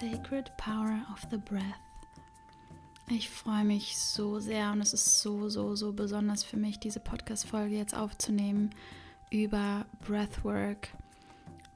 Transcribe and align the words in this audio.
Sacred 0.00 0.54
Power 0.58 1.00
of 1.10 1.22
the 1.30 1.38
Breath. 1.38 1.62
Ich 3.08 3.30
freue 3.30 3.64
mich 3.64 3.96
so 3.96 4.40
sehr 4.40 4.70
und 4.72 4.82
es 4.82 4.92
ist 4.92 5.22
so, 5.22 5.48
so, 5.48 5.74
so 5.74 5.94
besonders 5.94 6.44
für 6.44 6.58
mich, 6.58 6.78
diese 6.78 7.00
Podcast-Folge 7.00 7.76
jetzt 7.76 7.96
aufzunehmen 7.96 8.74
über 9.30 9.86
Breathwork. 10.06 10.88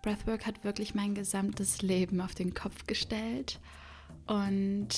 Breathwork 0.02 0.44
hat 0.44 0.64
wirklich 0.64 0.94
mein 0.94 1.14
gesamtes 1.14 1.80
Leben 1.80 2.20
auf 2.20 2.34
den 2.34 2.52
Kopf 2.52 2.86
gestellt 2.86 3.58
und 4.26 4.88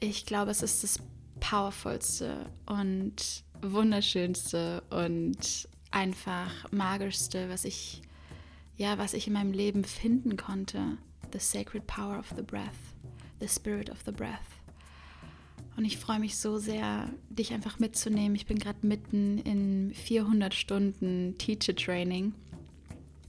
ich 0.00 0.26
glaube, 0.26 0.50
es 0.50 0.62
ist 0.64 0.82
das 0.82 0.98
powervollste 1.38 2.46
und 2.66 3.44
wunderschönste 3.62 4.82
und 4.90 5.68
einfach 5.92 6.72
magischste, 6.72 7.48
was 7.48 7.64
ich 7.64 8.02
ja, 8.76 8.98
was 8.98 9.12
ich 9.12 9.28
in 9.28 9.32
meinem 9.34 9.52
Leben 9.52 9.84
finden 9.84 10.36
konnte. 10.36 10.98
The 11.32 11.38
sacred 11.38 11.86
power 11.86 12.18
of 12.18 12.32
the 12.36 12.42
breath, 12.42 12.94
the 13.40 13.48
spirit 13.48 13.90
of 13.90 13.98
the 14.04 14.12
breath. 14.12 14.58
Und 15.76 15.84
ich 15.84 15.98
freue 15.98 16.18
mich 16.18 16.36
so 16.36 16.58
sehr, 16.58 17.08
dich 17.28 17.52
einfach 17.52 17.78
mitzunehmen. 17.78 18.34
Ich 18.34 18.46
bin 18.46 18.58
gerade 18.58 18.84
mitten 18.84 19.38
in 19.38 19.92
400 19.94 20.52
Stunden 20.52 21.36
Teacher 21.38 21.76
Training 21.76 22.32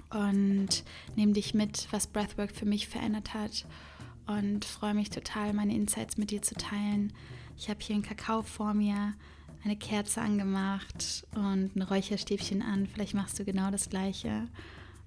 und 0.09 0.83
nehme 1.15 1.33
dich 1.33 1.53
mit, 1.53 1.87
was 1.91 2.07
Breathwork 2.07 2.51
für 2.51 2.65
mich 2.65 2.87
verändert 2.87 3.33
hat 3.33 3.65
und 4.25 4.65
freue 4.65 4.93
mich 4.93 5.09
total, 5.09 5.53
meine 5.53 5.75
Insights 5.75 6.17
mit 6.17 6.31
dir 6.31 6.41
zu 6.41 6.55
teilen. 6.55 7.13
Ich 7.57 7.69
habe 7.69 7.79
hier 7.81 7.95
einen 7.95 8.03
Kakao 8.03 8.41
vor 8.41 8.73
mir, 8.73 9.13
eine 9.63 9.75
Kerze 9.75 10.21
angemacht 10.21 11.27
und 11.35 11.75
ein 11.75 11.81
Räucherstäbchen 11.81 12.61
an. 12.61 12.87
Vielleicht 12.87 13.13
machst 13.13 13.37
du 13.37 13.43
genau 13.43 13.69
das 13.69 13.89
gleiche. 13.89 14.47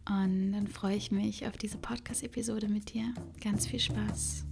Und 0.08 0.52
dann 0.52 0.66
freue 0.66 0.96
ich 0.96 1.12
mich 1.12 1.46
auf 1.46 1.56
diese 1.56 1.78
Podcast-Episode 1.78 2.68
mit 2.68 2.92
dir. 2.92 3.14
Ganz 3.40 3.66
viel 3.66 3.78
Spaß. 3.78 4.44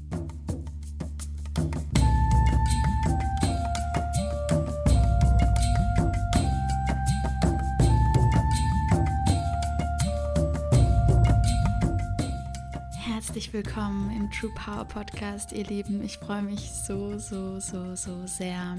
Herzlich 12.99 13.53
willkommen 13.53 14.11
im 14.17 14.31
True 14.31 14.51
Power 14.55 14.85
Podcast, 14.85 15.53
ihr 15.53 15.65
Lieben. 15.65 16.03
Ich 16.03 16.19
freue 16.19 16.43
mich 16.43 16.71
so, 16.71 17.19
so, 17.19 17.59
so, 17.59 17.97
so 17.97 18.27
sehr 18.27 18.79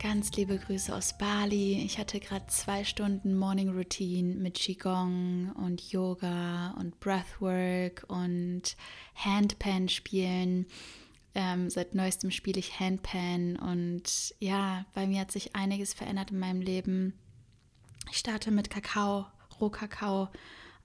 Ganz 0.00 0.30
liebe 0.32 0.56
Grüße 0.58 0.94
aus 0.94 1.18
Bali. 1.18 1.82
Ich 1.84 1.98
hatte 1.98 2.20
gerade 2.20 2.46
zwei 2.46 2.84
Stunden 2.84 3.36
Morning 3.36 3.70
Routine 3.70 4.36
mit 4.36 4.54
Qigong 4.54 5.50
und 5.56 5.90
Yoga 5.90 6.76
und 6.78 7.00
Breathwork 7.00 8.04
und 8.06 8.76
Handpan 9.16 9.88
spielen. 9.88 10.66
Ähm, 11.34 11.68
seit 11.68 11.96
neuestem 11.96 12.30
spiele 12.30 12.60
ich 12.60 12.78
Handpan 12.78 13.56
und 13.56 14.36
ja, 14.38 14.86
bei 14.94 15.08
mir 15.08 15.22
hat 15.22 15.32
sich 15.32 15.56
einiges 15.56 15.94
verändert 15.94 16.30
in 16.30 16.38
meinem 16.38 16.60
Leben. 16.60 17.18
Ich 18.08 18.18
starte 18.18 18.52
mit 18.52 18.70
Kakao, 18.70 19.26
Rohkakao 19.60 20.28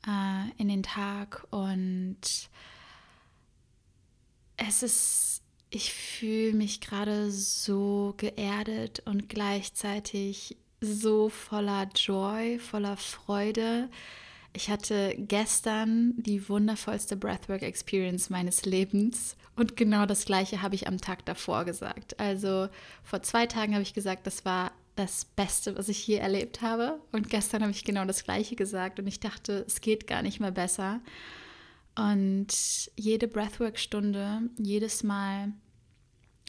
äh, 0.07 0.49
in 0.57 0.69
den 0.69 0.81
Tag 0.81 1.45
und 1.51 2.49
es 4.57 4.81
ist 4.81 5.42
ich 5.73 5.91
fühle 5.91 6.53
mich 6.53 6.81
gerade 6.81 7.31
so 7.31 8.13
geerdet 8.17 9.01
und 9.05 9.27
gleichzeitig 9.27 10.55
so 10.81 11.29
voller 11.29 11.87
Joy, 11.95 12.59
voller 12.59 12.95
Freude. 12.95 13.89
Ich 14.53 14.69
hatte 14.69 15.15
gestern 15.17 16.13
die 16.17 16.47
wundervollste 16.47 17.15
Breathwork 17.15 17.63
Experience 17.63 18.29
meines 18.29 18.65
Lebens 18.65 19.35
und 19.55 19.75
genau 19.75 20.05
das 20.05 20.25
gleiche 20.25 20.61
habe 20.61 20.75
ich 20.75 20.87
am 20.87 21.01
Tag 21.01 21.25
davor 21.25 21.65
gesagt. 21.65 22.19
Also 22.19 22.69
vor 23.01 23.23
zwei 23.23 23.47
Tagen 23.47 23.73
habe 23.73 23.81
ich 23.81 23.95
gesagt, 23.95 24.27
das 24.27 24.45
war 24.45 24.73
das 24.95 25.25
Beste, 25.25 25.75
was 25.75 25.89
ich 25.89 26.05
je 26.05 26.17
erlebt 26.17 26.61
habe 26.61 26.99
und 27.11 27.31
gestern 27.31 27.63
habe 27.63 27.71
ich 27.71 27.83
genau 27.83 28.05
das 28.05 28.23
gleiche 28.23 28.55
gesagt 28.55 28.99
und 28.99 29.07
ich 29.07 29.19
dachte, 29.19 29.65
es 29.65 29.81
geht 29.81 30.05
gar 30.05 30.21
nicht 30.21 30.39
mehr 30.39 30.51
besser. 30.51 31.01
Und 31.95 32.47
jede 32.95 33.27
Breathwork-Stunde, 33.27 34.49
jedes 34.57 35.01
Mal, 35.03 35.53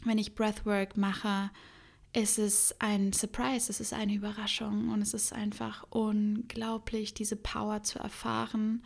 wenn 0.05 0.17
ich 0.17 0.35
Breathwork 0.35 0.97
mache, 0.97 1.49
ist 2.15 2.39
es 2.39 2.73
ein 2.79 3.11
Surprise, 3.11 3.69
es 3.69 3.79
ist 3.81 3.93
eine 3.93 4.13
Überraschung 4.13 4.89
und 4.89 5.01
es 5.01 5.13
ist 5.13 5.33
einfach 5.33 5.85
unglaublich, 5.89 7.13
diese 7.13 7.35
Power 7.35 7.83
zu 7.83 7.99
erfahren. 7.99 8.83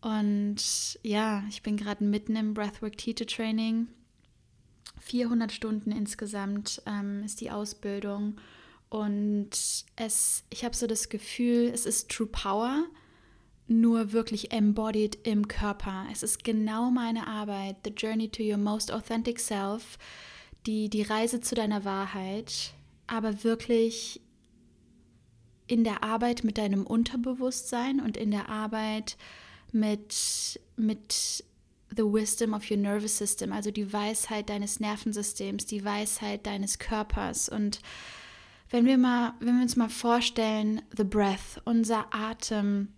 Und 0.00 0.98
ja, 1.02 1.42
ich 1.48 1.62
bin 1.62 1.76
gerade 1.76 2.04
mitten 2.04 2.36
im 2.36 2.54
Breathwork 2.54 2.96
Teacher 2.96 3.26
Training. 3.26 3.88
400 5.00 5.50
Stunden 5.50 5.90
insgesamt 5.90 6.80
ähm, 6.86 7.22
ist 7.24 7.40
die 7.40 7.50
Ausbildung. 7.50 8.36
Und 8.88 9.50
es, 9.96 10.44
ich 10.50 10.64
habe 10.64 10.76
so 10.76 10.86
das 10.86 11.08
Gefühl, 11.08 11.70
es 11.74 11.86
ist 11.86 12.10
True 12.10 12.28
Power, 12.28 12.84
nur 13.66 14.12
wirklich 14.12 14.52
embodied 14.52 15.18
im 15.24 15.48
Körper. 15.48 16.06
Es 16.12 16.22
ist 16.22 16.44
genau 16.44 16.90
meine 16.90 17.26
Arbeit, 17.26 17.76
The 17.84 17.90
Journey 17.90 18.28
to 18.28 18.42
Your 18.42 18.58
Most 18.58 18.92
Authentic 18.92 19.40
Self 19.40 19.98
die, 20.66 20.88
die 20.88 21.02
Reise 21.02 21.40
zu 21.40 21.54
deiner 21.54 21.84
Wahrheit, 21.84 22.74
aber 23.06 23.44
wirklich 23.44 24.20
in 25.66 25.84
der 25.84 26.02
Arbeit 26.02 26.44
mit 26.44 26.58
deinem 26.58 26.86
Unterbewusstsein 26.86 28.00
und 28.00 28.16
in 28.16 28.30
der 28.30 28.48
Arbeit 28.48 29.16
mit, 29.72 30.60
mit 30.76 31.44
the 31.96 32.02
wisdom 32.02 32.54
of 32.54 32.70
your 32.70 32.76
nervous 32.76 33.16
system, 33.16 33.52
also 33.52 33.70
die 33.70 33.92
Weisheit 33.92 34.48
deines 34.48 34.80
Nervensystems, 34.80 35.66
die 35.66 35.84
Weisheit 35.84 36.46
deines 36.46 36.78
Körpers. 36.78 37.48
Und 37.48 37.80
wenn 38.70 38.86
wir 38.86 38.98
mal, 38.98 39.34
wenn 39.40 39.56
wir 39.56 39.62
uns 39.62 39.76
mal 39.76 39.88
vorstellen, 39.88 40.82
the 40.96 41.04
breath, 41.04 41.60
unser 41.64 42.06
Atem, 42.12 42.88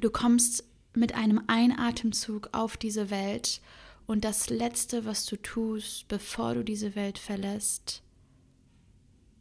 du 0.00 0.10
kommst 0.10 0.64
mit 0.94 1.14
einem 1.14 1.42
Einatemzug 1.46 2.50
auf 2.52 2.76
diese 2.76 3.10
Welt 3.10 3.60
und 4.06 4.24
das 4.24 4.50
Letzte, 4.50 5.04
was 5.04 5.26
du 5.26 5.36
tust, 5.36 6.08
bevor 6.08 6.54
du 6.54 6.64
diese 6.64 6.94
Welt 6.94 7.18
verlässt, 7.18 8.02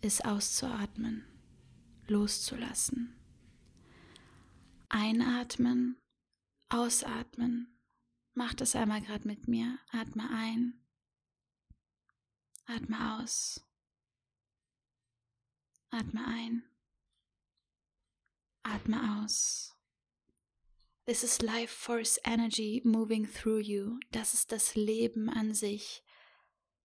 ist 0.02 0.26
auszuatmen, 0.26 1.26
loszulassen. 2.08 3.16
Einatmen, 4.90 5.98
ausatmen. 6.70 7.80
Mach 8.34 8.54
das 8.54 8.76
einmal 8.76 9.02
gerade 9.02 9.28
mit 9.28 9.48
mir. 9.48 9.78
Atme 9.92 10.30
ein, 10.30 10.74
atme 12.66 13.20
aus. 13.20 13.66
Atme 15.90 16.26
ein, 16.26 16.64
atme 18.64 19.22
aus. 19.22 19.71
This 21.12 21.26
is 21.26 21.42
life 21.42 21.74
force 21.74 22.18
energy 22.24 22.82
moving 22.86 23.28
through 23.28 23.60
you. 23.60 24.00
Das 24.14 24.34
ist 24.34 24.54
das 24.54 24.76
Leben 24.76 25.28
an 25.28 25.54
sich. 25.54 26.04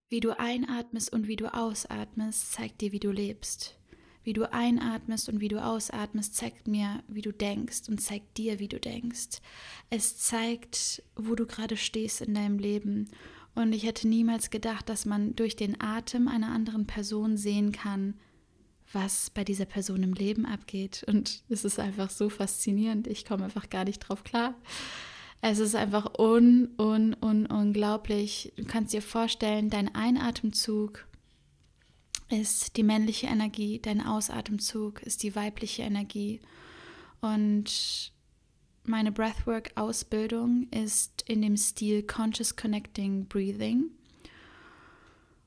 Wie 0.09 0.19
du 0.19 0.39
einatmest 0.39 1.13
und 1.13 1.27
wie 1.27 1.35
du 1.35 1.53
ausatmest, 1.53 2.51
zeigt 2.51 2.81
dir, 2.81 2.91
wie 2.91 2.99
du 2.99 3.11
lebst. 3.11 3.77
Wie 4.23 4.33
du 4.33 4.51
einatmest 4.51 5.29
und 5.29 5.41
wie 5.41 5.47
du 5.47 5.63
ausatmest, 5.63 6.35
zeigt 6.35 6.67
mir, 6.67 7.03
wie 7.07 7.21
du 7.21 7.31
denkst 7.31 7.87
und 7.87 8.01
zeigt 8.01 8.39
dir, 8.39 8.57
wie 8.57 8.67
du 8.67 8.79
denkst. 8.79 9.41
Es 9.91 10.17
zeigt, 10.17 11.03
wo 11.15 11.35
du 11.35 11.45
gerade 11.45 11.77
stehst 11.77 12.21
in 12.21 12.33
deinem 12.33 12.57
Leben. 12.57 13.11
Und 13.53 13.73
ich 13.73 13.83
hätte 13.83 14.07
niemals 14.07 14.49
gedacht, 14.49 14.89
dass 14.89 15.05
man 15.05 15.35
durch 15.35 15.55
den 15.55 15.79
Atem 15.79 16.27
einer 16.27 16.51
anderen 16.51 16.87
Person 16.87 17.37
sehen 17.37 17.71
kann, 17.71 18.19
was 18.95 19.29
bei 19.29 19.43
dieser 19.43 19.65
Person 19.65 20.01
im 20.01 20.13
Leben 20.13 20.45
abgeht. 20.45 21.03
Und 21.07 21.43
es 21.49 21.65
ist 21.65 21.79
einfach 21.79 22.09
so 22.09 22.29
faszinierend. 22.29 23.05
Ich 23.05 23.25
komme 23.25 23.43
einfach 23.43 23.69
gar 23.69 23.83
nicht 23.83 23.99
drauf 23.99 24.23
klar. 24.23 24.55
Es 25.41 25.59
ist 25.59 25.75
einfach 25.75 26.17
un, 26.17 26.69
un, 26.77 27.15
un, 27.21 27.45
unglaublich. 27.45 28.53
Du 28.55 28.63
kannst 28.63 28.93
dir 28.93 29.01
vorstellen, 29.01 29.69
dein 29.69 29.93
Einatemzug 29.93 31.05
ist 32.29 32.77
die 32.77 32.83
männliche 32.83 33.27
Energie, 33.27 33.79
dein 33.79 34.03
Ausatemzug 34.03 35.03
ist 35.03 35.21
die 35.21 35.35
weibliche 35.35 35.83
Energie. 35.83 36.39
Und 37.21 38.11
meine 38.83 39.11
Breathwork-Ausbildung 39.11 40.67
ist 40.71 41.23
in 41.27 41.41
dem 41.41 41.57
Stil 41.57 42.03
Conscious 42.03 42.55
Connecting 42.55 43.25
Breathing. 43.25 43.91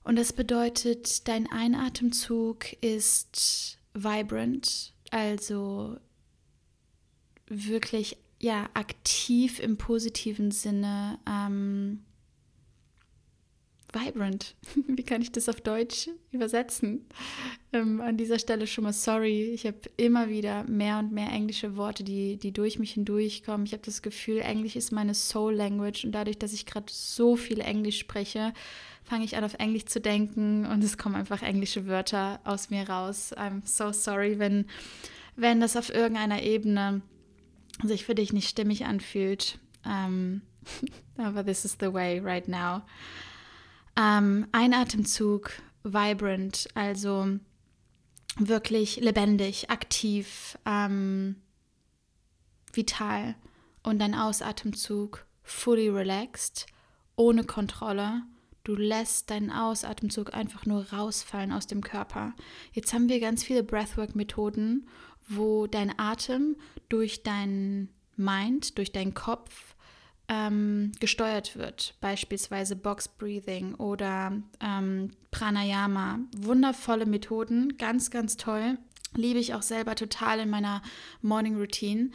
Und 0.09 0.17
das 0.17 0.33
bedeutet, 0.33 1.29
dein 1.29 1.47
Einatemzug 1.53 2.73
ist 2.81 3.79
vibrant, 3.93 4.95
also 5.11 5.99
wirklich 7.47 8.17
ja 8.41 8.71
aktiv 8.73 9.61
im 9.61 9.77
positiven 9.77 10.51
Sinne. 10.51 11.19
Ähm, 11.29 12.07
vibrant. 13.93 14.55
Wie 14.87 15.03
kann 15.03 15.21
ich 15.21 15.31
das 15.31 15.47
auf 15.47 15.61
Deutsch 15.61 16.09
übersetzen? 16.31 17.07
Ähm, 17.75 18.01
an 18.01 18.17
dieser 18.17 18.39
Stelle 18.39 18.67
schon 18.67 18.85
mal 18.85 18.95
sorry. 18.95 19.51
Ich 19.53 19.67
habe 19.67 19.79
immer 19.99 20.31
wieder 20.31 20.65
mehr 20.65 21.01
und 21.01 21.13
mehr 21.13 21.31
englische 21.31 21.77
Worte, 21.77 22.03
die, 22.03 22.39
die 22.39 22.53
durch 22.53 22.79
mich 22.79 22.93
hindurchkommen. 22.93 23.67
Ich 23.67 23.73
habe 23.73 23.83
das 23.85 24.01
Gefühl, 24.01 24.39
Englisch 24.39 24.77
ist 24.77 24.91
meine 24.91 25.13
Soul 25.13 25.55
Language 25.55 26.07
und 26.07 26.13
dadurch, 26.13 26.39
dass 26.39 26.55
ich 26.55 26.65
gerade 26.65 26.87
so 26.91 27.37
viel 27.37 27.61
Englisch 27.61 27.99
spreche, 27.99 28.55
fange 29.09 29.25
ich 29.25 29.37
an, 29.37 29.45
auf 29.45 29.55
Englisch 29.55 29.87
zu 29.87 30.01
denken 30.01 30.67
und 30.67 30.85
es 30.85 30.99
kommen 30.99 31.15
einfach 31.15 31.41
englische 31.43 31.87
Wörter 31.87 32.41
aus 32.45 32.69
mir 32.69 32.89
raus. 32.89 33.33
I'm 33.37 33.63
so 33.65 33.91
sorry, 33.91 34.39
wenn, 34.39 34.67
wenn 35.35 35.61
das 35.61 35.77
auf 35.77 35.89
irgendeiner 35.89 36.43
Ebene 36.43 37.01
sich 37.83 38.05
für 38.05 38.15
dich 38.15 38.33
nicht 38.33 38.49
stimmig 38.49 38.85
anfühlt. 38.85 39.59
Um, 39.85 39.93
ähm, 39.93 40.43
aber 41.17 41.45
this 41.45 41.65
is 41.65 41.79
the 41.81 41.93
way 41.93 42.19
right 42.19 42.47
now. 42.49 42.83
Ähm, 43.97 44.47
ein 44.53 44.75
Atemzug, 44.75 45.53
vibrant, 45.85 46.69
also 46.75 47.39
wirklich 48.37 48.97
lebendig, 48.97 49.71
aktiv, 49.71 50.59
ähm, 50.67 51.37
vital. 52.73 53.37
Und 53.83 54.03
ein 54.03 54.15
Ausatemzug, 54.15 55.25
fully 55.43 55.89
relaxed, 55.89 56.67
ohne 57.17 57.45
Kontrolle. 57.45 58.23
Du 58.65 58.75
lässt 58.75 59.31
deinen 59.31 59.51
Ausatemzug 59.51 60.35
einfach 60.35 60.67
nur 60.67 60.93
rausfallen 60.93 61.53
aus 61.53 61.67
dem 61.67 61.83
Körper. 61.83 62.35
Jetzt 62.73 62.93
haben 62.93 63.09
wir 63.09 63.21
ganz 63.21 63.43
viele 63.45 63.63
Breathwork-Methoden, 63.63 64.87
wo 65.29 65.67
dein 65.67 65.99
Atem 65.99 66.57
durch 66.89 67.23
dein 67.23 67.89
Mind, 68.17 68.77
durch 68.79 68.93
deinen 68.93 69.15
Kopf 69.15 69.75
ähm, 70.29 70.93
gesteuert 71.01 71.57
wird, 71.57 71.95
beispielsweise 72.01 72.77
Box 72.77 73.09
Breathing 73.09 73.75
oder 73.75 74.33
ähm, 74.61 75.13
Pranayama. 75.31 76.21
Wundervolle 76.37 77.07
Methoden, 77.07 77.77
ganz, 77.79 78.11
ganz 78.11 78.37
toll. 78.37 78.79
Liebe 79.15 79.39
ich 79.39 79.55
auch 79.55 79.63
selber 79.63 79.95
total 79.95 80.41
in 80.41 80.51
meiner 80.51 80.83
Morning 81.23 81.57
Routine. 81.57 82.11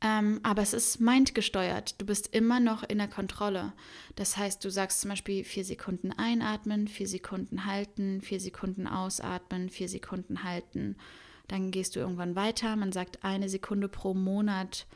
Ähm, 0.00 0.40
aber 0.42 0.62
es 0.62 0.74
ist 0.74 1.00
mindgesteuert. 1.00 2.00
Du 2.00 2.06
bist 2.06 2.34
immer 2.34 2.60
noch 2.60 2.82
in 2.82 2.98
der 2.98 3.08
Kontrolle. 3.08 3.72
Das 4.16 4.36
heißt, 4.36 4.64
du 4.64 4.70
sagst 4.70 5.00
zum 5.00 5.10
Beispiel 5.10 5.44
vier 5.44 5.64
Sekunden 5.64 6.12
einatmen, 6.12 6.88
vier 6.88 7.08
Sekunden 7.08 7.64
halten, 7.64 8.20
vier 8.20 8.40
Sekunden 8.40 8.86
ausatmen, 8.86 9.70
vier 9.70 9.88
Sekunden 9.88 10.44
halten. 10.44 10.96
Dann 11.48 11.70
gehst 11.70 11.96
du 11.96 12.00
irgendwann 12.00 12.36
weiter. 12.36 12.76
Man 12.76 12.92
sagt 12.92 13.24
eine 13.24 13.48
Sekunde 13.48 13.88
pro 13.88 14.14
Monat 14.14 14.86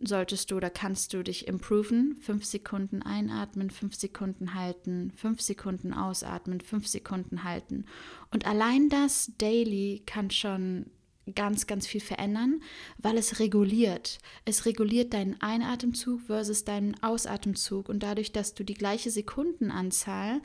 solltest 0.00 0.50
du 0.50 0.56
oder 0.56 0.70
kannst 0.70 1.12
du 1.12 1.22
dich 1.22 1.48
improven. 1.48 2.16
Fünf 2.20 2.44
Sekunden 2.44 3.02
einatmen, 3.02 3.70
fünf 3.70 3.94
Sekunden 3.96 4.54
halten, 4.54 5.12
fünf 5.16 5.40
Sekunden 5.40 5.92
ausatmen, 5.92 6.60
fünf 6.60 6.86
Sekunden 6.86 7.44
halten. 7.44 7.84
Und 8.30 8.46
allein 8.46 8.88
das 8.88 9.32
daily 9.38 10.02
kann 10.06 10.30
schon 10.30 10.86
ganz, 11.34 11.66
ganz 11.66 11.86
viel 11.86 12.00
verändern, 12.00 12.62
weil 12.98 13.16
es 13.16 13.38
reguliert. 13.40 14.18
Es 14.44 14.66
reguliert 14.66 15.12
deinen 15.14 15.40
Einatemzug 15.40 16.22
versus 16.22 16.64
deinen 16.64 17.02
Ausatemzug. 17.02 17.88
Und 17.88 18.02
dadurch, 18.02 18.32
dass 18.32 18.54
du 18.54 18.64
die 18.64 18.74
gleiche 18.74 19.10
Sekundenanzahl 19.10 20.40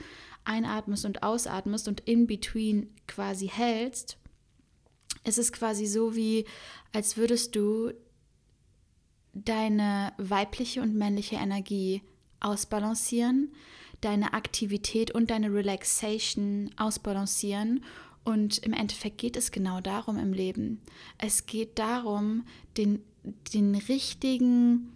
einatmest 0.46 1.06
und 1.06 1.24
ausatmest 1.24 1.88
und 1.88 2.02
in 2.02 2.28
between 2.28 2.90
quasi 3.08 3.48
hältst, 3.48 4.18
ist 5.24 5.38
es 5.38 5.54
quasi 5.54 5.86
so 5.86 6.16
wie, 6.16 6.46
als 6.92 7.18
würdest 7.18 7.56
du 7.56 7.92
deine 9.34 10.14
weibliche 10.18 10.82
und 10.82 10.96
männliche 10.96 11.38
Energie 11.38 12.02
ausbalancieren, 12.40 13.52
deine 14.02 14.34
Aktivität 14.34 15.12
und 15.12 15.32
deine 15.32 15.52
Relaxation 15.54 16.72
ausbalancieren. 16.78 17.84
Und 18.24 18.60
im 18.60 18.74
Endeffekt 18.74 19.18
geht 19.18 19.36
es 19.36 19.52
genau 19.52 19.82
darum 19.82 20.18
im 20.18 20.34
Leben. 20.34 20.82
Es 21.18 21.46
geht 21.46 21.78
darum, 21.78 22.46
den, 22.78 23.02
den 23.54 23.76
richtigen, 23.76 24.94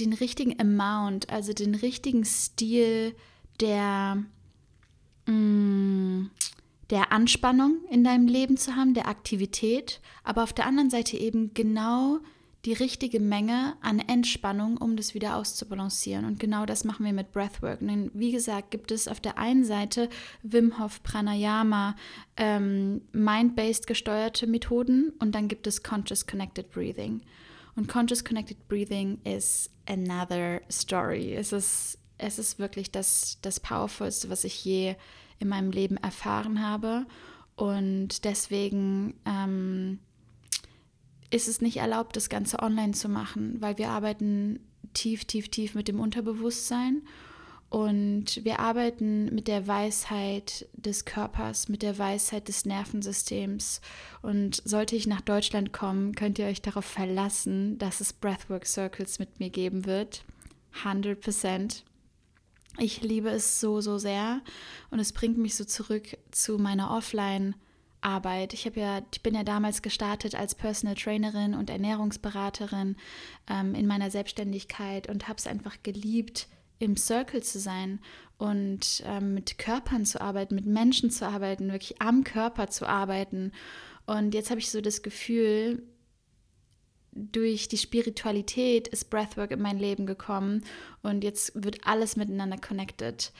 den 0.00 0.12
richtigen 0.12 0.58
Amount, 0.58 1.30
also 1.30 1.52
den 1.52 1.74
richtigen 1.74 2.24
Stil 2.24 3.14
der, 3.60 4.24
mm, 5.26 6.26
der 6.90 7.12
Anspannung 7.12 7.84
in 7.88 8.02
deinem 8.02 8.26
Leben 8.26 8.56
zu 8.56 8.74
haben, 8.74 8.94
der 8.94 9.06
Aktivität, 9.08 10.00
aber 10.24 10.42
auf 10.42 10.52
der 10.52 10.66
anderen 10.66 10.90
Seite 10.90 11.16
eben 11.16 11.54
genau 11.54 12.18
die 12.64 12.72
richtige 12.72 13.20
Menge 13.20 13.76
an 13.82 13.98
Entspannung, 13.98 14.78
um 14.78 14.96
das 14.96 15.14
wieder 15.14 15.36
auszubalancieren. 15.36 16.24
Und 16.24 16.40
genau 16.40 16.64
das 16.64 16.84
machen 16.84 17.04
wir 17.04 17.12
mit 17.12 17.32
Breathwork. 17.32 17.80
Denn 17.80 18.10
wie 18.14 18.32
gesagt, 18.32 18.70
gibt 18.70 18.90
es 18.90 19.06
auf 19.06 19.20
der 19.20 19.36
einen 19.38 19.64
Seite 19.64 20.08
Wim 20.42 20.78
Hof 20.78 21.02
Pranayama, 21.02 21.94
ähm, 22.36 23.02
Mind-based 23.12 23.86
gesteuerte 23.86 24.46
Methoden 24.46 25.12
und 25.18 25.34
dann 25.34 25.48
gibt 25.48 25.66
es 25.66 25.82
Conscious 25.82 26.26
Connected 26.26 26.70
Breathing. 26.70 27.20
Und 27.76 27.88
Conscious 27.88 28.24
Connected 28.24 28.66
Breathing 28.68 29.18
ist 29.24 29.70
another 29.86 30.62
story. 30.70 31.34
Es 31.34 31.52
ist, 31.52 31.98
es 32.16 32.38
ist 32.38 32.58
wirklich 32.58 32.90
das, 32.90 33.38
das 33.42 33.60
Powerfulste, 33.60 34.30
was 34.30 34.44
ich 34.44 34.64
je 34.64 34.94
in 35.38 35.48
meinem 35.48 35.70
Leben 35.70 35.96
erfahren 35.98 36.66
habe. 36.66 37.04
Und 37.56 38.24
deswegen 38.24 39.14
ähm, 39.26 39.98
ist 41.30 41.48
es 41.48 41.60
nicht 41.60 41.78
erlaubt, 41.78 42.16
das 42.16 42.28
Ganze 42.28 42.60
online 42.60 42.92
zu 42.92 43.08
machen, 43.08 43.60
weil 43.60 43.78
wir 43.78 43.90
arbeiten 43.90 44.60
tief, 44.92 45.24
tief, 45.24 45.48
tief 45.48 45.74
mit 45.74 45.88
dem 45.88 46.00
Unterbewusstsein 46.00 47.02
und 47.74 48.44
wir 48.44 48.60
arbeiten 48.60 49.34
mit 49.34 49.48
der 49.48 49.66
Weisheit 49.66 50.68
des 50.74 51.04
Körpers, 51.04 51.68
mit 51.68 51.82
der 51.82 51.98
Weisheit 51.98 52.46
des 52.46 52.66
Nervensystems. 52.66 53.80
Und 54.22 54.62
sollte 54.64 54.94
ich 54.94 55.08
nach 55.08 55.22
Deutschland 55.22 55.72
kommen, 55.72 56.14
könnt 56.14 56.38
ihr 56.38 56.46
euch 56.46 56.62
darauf 56.62 56.84
verlassen, 56.84 57.76
dass 57.78 58.00
es 58.00 58.12
Breathwork 58.12 58.66
Circles 58.66 59.18
mit 59.18 59.40
mir 59.40 59.50
geben 59.50 59.86
wird. 59.86 60.24
100% 60.84 61.82
Ich 62.78 63.02
liebe 63.02 63.30
es 63.30 63.58
so, 63.58 63.80
so 63.80 63.98
sehr 63.98 64.40
und 64.90 65.00
es 65.00 65.12
bringt 65.12 65.38
mich 65.38 65.56
so 65.56 65.64
zurück 65.64 66.16
zu 66.30 66.58
meiner 66.58 66.92
Offline- 66.92 67.56
Arbeit. 68.04 68.52
Ich 68.54 68.64
ja, 68.64 69.02
ich 69.12 69.22
bin 69.22 69.34
ja 69.34 69.44
damals 69.44 69.82
gestartet 69.82 70.34
als 70.34 70.54
Personal 70.54 70.94
Trainerin 70.94 71.54
und 71.54 71.70
Ernährungsberaterin 71.70 72.96
ähm, 73.48 73.74
in 73.74 73.86
meiner 73.86 74.10
Selbstständigkeit 74.10 75.08
und 75.08 75.28
habe 75.28 75.38
es 75.38 75.46
einfach 75.46 75.76
geliebt, 75.82 76.48
im 76.78 76.96
Circle 76.96 77.42
zu 77.42 77.58
sein 77.58 78.00
und 78.36 79.02
ähm, 79.06 79.34
mit 79.34 79.58
Körpern 79.58 80.04
zu 80.04 80.20
arbeiten, 80.20 80.54
mit 80.54 80.66
Menschen 80.66 81.10
zu 81.10 81.26
arbeiten, 81.26 81.72
wirklich 81.72 82.00
am 82.02 82.24
Körper 82.24 82.68
zu 82.68 82.86
arbeiten. 82.86 83.52
Und 84.06 84.34
jetzt 84.34 84.50
habe 84.50 84.60
ich 84.60 84.70
so 84.70 84.80
das 84.80 85.02
Gefühl, 85.02 85.82
durch 87.14 87.68
die 87.68 87.78
Spiritualität 87.78 88.88
ist 88.88 89.08
Breathwork 89.08 89.52
in 89.52 89.62
mein 89.62 89.78
Leben 89.78 90.04
gekommen 90.04 90.64
und 91.02 91.22
jetzt 91.22 91.52
wird 91.54 91.86
alles 91.86 92.16
miteinander 92.16 92.58
connected. 92.58 93.32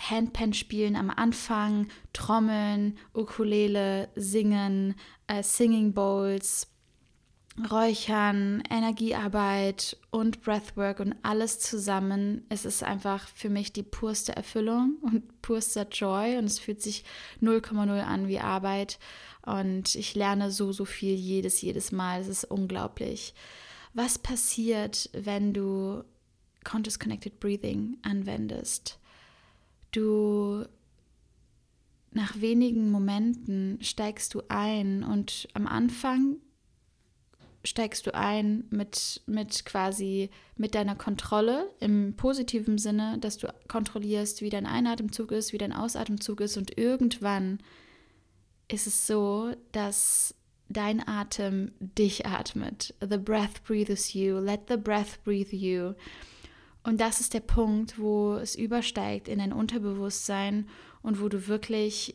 Handpan 0.00 0.52
spielen 0.52 0.96
am 0.96 1.10
Anfang, 1.10 1.88
Trommeln, 2.12 2.98
Ukulele, 3.12 4.08
Singen, 4.16 4.94
äh, 5.26 5.42
Singing 5.42 5.92
Bowls, 5.92 6.68
Räuchern, 7.70 8.64
Energiearbeit 8.68 9.96
und 10.10 10.42
Breathwork 10.42 10.98
und 10.98 11.14
alles 11.22 11.60
zusammen. 11.60 12.44
Es 12.48 12.64
ist 12.64 12.82
einfach 12.82 13.28
für 13.28 13.48
mich 13.48 13.72
die 13.72 13.84
purste 13.84 14.34
Erfüllung 14.34 14.96
und 15.02 15.40
purster 15.40 15.86
Joy 15.88 16.36
und 16.36 16.46
es 16.46 16.58
fühlt 16.58 16.82
sich 16.82 17.04
0,0 17.40 17.88
an 18.02 18.26
wie 18.26 18.40
Arbeit 18.40 18.98
und 19.46 19.94
ich 19.94 20.16
lerne 20.16 20.50
so, 20.50 20.72
so 20.72 20.84
viel 20.84 21.14
jedes, 21.14 21.60
jedes 21.62 21.92
Mal. 21.92 22.20
Es 22.20 22.28
ist 22.28 22.44
unglaublich. 22.44 23.34
Was 23.92 24.18
passiert, 24.18 25.08
wenn 25.12 25.54
du 25.54 26.02
Conscious 26.64 26.98
Connected 26.98 27.38
Breathing 27.38 27.98
anwendest? 28.02 28.98
Du 29.94 30.64
nach 32.10 32.40
wenigen 32.40 32.90
Momenten 32.90 33.78
steigst 33.80 34.34
du 34.34 34.42
ein 34.48 35.04
und 35.04 35.48
am 35.54 35.68
Anfang 35.68 36.38
steigst 37.62 38.04
du 38.06 38.12
ein 38.12 38.64
mit, 38.70 39.22
mit 39.26 39.64
quasi 39.64 40.30
mit 40.56 40.74
deiner 40.74 40.96
Kontrolle 40.96 41.70
im 41.78 42.14
positiven 42.16 42.76
Sinne, 42.76 43.18
dass 43.20 43.38
du 43.38 43.46
kontrollierst, 43.68 44.42
wie 44.42 44.50
dein 44.50 44.66
Einatemzug 44.66 45.30
ist, 45.30 45.52
wie 45.52 45.58
dein 45.58 45.72
Ausatemzug 45.72 46.40
ist 46.40 46.56
und 46.56 46.76
irgendwann 46.76 47.60
ist 48.66 48.88
es 48.88 49.06
so, 49.06 49.52
dass 49.70 50.34
dein 50.68 51.06
Atem 51.06 51.70
dich 51.78 52.26
atmet. 52.26 52.94
The 53.00 53.18
breath 53.18 53.62
breathes 53.64 54.12
you. 54.12 54.38
Let 54.38 54.62
the 54.68 54.76
breath 54.76 55.22
breathe 55.22 55.54
you. 55.54 55.94
Und 56.84 57.00
das 57.00 57.20
ist 57.20 57.34
der 57.34 57.40
Punkt, 57.40 57.98
wo 57.98 58.34
es 58.34 58.54
übersteigt 58.54 59.26
in 59.28 59.38
dein 59.38 59.52
Unterbewusstsein 59.52 60.68
und 61.02 61.20
wo 61.20 61.28
du 61.28 61.48
wirklich, 61.48 62.14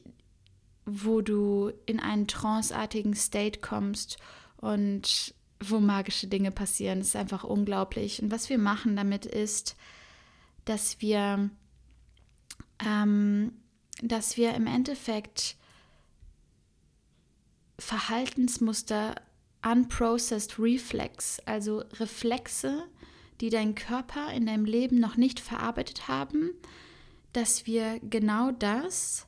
wo 0.86 1.22
du 1.22 1.72
in 1.86 2.00
einen 2.00 2.28
tranceartigen 2.28 3.16
State 3.16 3.60
kommst 3.60 4.18
und 4.58 5.34
wo 5.60 5.80
magische 5.80 6.28
Dinge 6.28 6.52
passieren. 6.52 7.00
Das 7.00 7.10
ist 7.10 7.16
einfach 7.16 7.44
unglaublich. 7.44 8.22
Und 8.22 8.32
was 8.32 8.50
wir 8.50 8.58
machen 8.58 8.96
damit 8.96 9.26
ist, 9.26 9.76
dass 10.66 11.02
wir 11.02 11.50
ähm, 12.86 13.52
dass 14.02 14.38
wir 14.38 14.54
im 14.54 14.68
Endeffekt 14.68 15.56
Verhaltensmuster 17.78 19.16
unprocessed 19.66 20.58
Reflex, 20.60 21.40
also 21.46 21.84
Reflexe, 22.00 22.84
die 23.42 23.50
dein 23.50 23.76
Körper 23.76 24.32
in 24.34 24.46
deinem 24.46 24.66
Leben 24.66 25.00
noch 25.00 25.18
nicht 25.18 25.40
verarbeitet 25.40 26.08
haben, 26.08 26.52
dass 27.34 27.66
wir 27.66 28.00
genau 28.02 28.52
das 28.52 29.28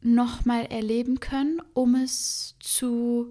nochmal 0.00 0.66
erleben 0.66 1.20
können, 1.20 1.62
um 1.74 1.94
es 1.94 2.56
zu 2.58 3.28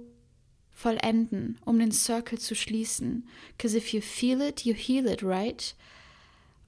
vollenden, 0.69 1.59
um 1.65 1.77
den 1.77 1.91
Circle 1.91 2.39
zu 2.39 2.55
schließen. 2.55 3.27
Because 3.55 3.77
if 3.77 3.93
you 3.93 4.01
feel 4.01 4.41
it, 4.41 4.61
you 4.61 4.73
heal 4.73 5.05
it, 5.05 5.21
right? 5.21 5.75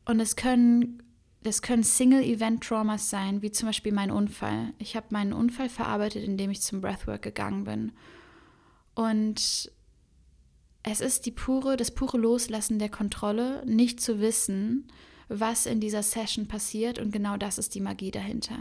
Und 0.05 0.19
es 0.19 0.35
können, 0.35 1.01
das 1.41 1.61
können 1.61 1.83
Single-Event-Traumas 1.83 3.09
sein, 3.09 3.41
wie 3.41 3.51
zum 3.51 3.69
Beispiel 3.69 3.93
mein 3.93 4.11
Unfall. 4.11 4.73
Ich 4.77 4.95
habe 4.95 5.07
meinen 5.11 5.33
Unfall 5.33 5.69
verarbeitet, 5.69 6.23
indem 6.23 6.51
ich 6.51 6.61
zum 6.61 6.81
Breathwork 6.81 7.21
gegangen 7.21 7.63
bin. 7.63 7.91
Und 8.93 9.71
es 10.83 10.99
ist 10.99 11.25
die 11.25 11.31
pure, 11.31 11.77
das 11.77 11.91
pure 11.91 12.17
Loslassen 12.17 12.77
der 12.77 12.89
Kontrolle, 12.89 13.63
nicht 13.65 14.01
zu 14.01 14.19
wissen, 14.19 14.87
was 15.29 15.65
in 15.65 15.79
dieser 15.79 16.03
Session 16.03 16.47
passiert. 16.47 16.99
Und 16.99 17.11
genau 17.11 17.37
das 17.37 17.57
ist 17.57 17.73
die 17.73 17.81
Magie 17.81 18.11
dahinter. 18.11 18.57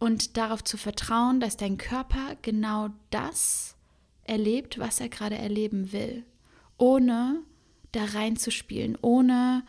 Und 0.00 0.36
darauf 0.36 0.62
zu 0.62 0.76
vertrauen, 0.76 1.40
dass 1.40 1.56
dein 1.56 1.78
Körper 1.78 2.36
genau 2.42 2.90
das 3.10 3.76
erlebt, 4.24 4.78
was 4.78 5.00
er 5.00 5.08
gerade 5.08 5.36
erleben 5.36 5.92
will, 5.92 6.24
ohne 6.76 7.42
da 7.92 8.04
reinzuspielen, 8.04 8.98
ohne 9.00 9.64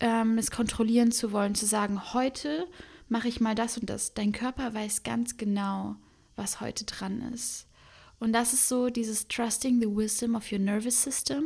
ähm, 0.00 0.38
es 0.38 0.50
kontrollieren 0.50 1.12
zu 1.12 1.32
wollen, 1.32 1.54
zu 1.54 1.66
sagen, 1.66 2.12
heute 2.14 2.66
mache 3.08 3.28
ich 3.28 3.40
mal 3.40 3.54
das 3.54 3.78
und 3.78 3.90
das. 3.90 4.14
Dein 4.14 4.32
Körper 4.32 4.74
weiß 4.74 5.02
ganz 5.02 5.36
genau, 5.36 5.96
was 6.36 6.60
heute 6.60 6.84
dran 6.84 7.20
ist. 7.32 7.67
Und 8.20 8.32
das 8.32 8.52
ist 8.52 8.68
so 8.68 8.88
dieses 8.88 9.28
Trusting 9.28 9.80
the 9.80 9.86
Wisdom 9.86 10.34
of 10.34 10.50
your 10.50 10.58
Nervous 10.58 11.02
System. 11.02 11.44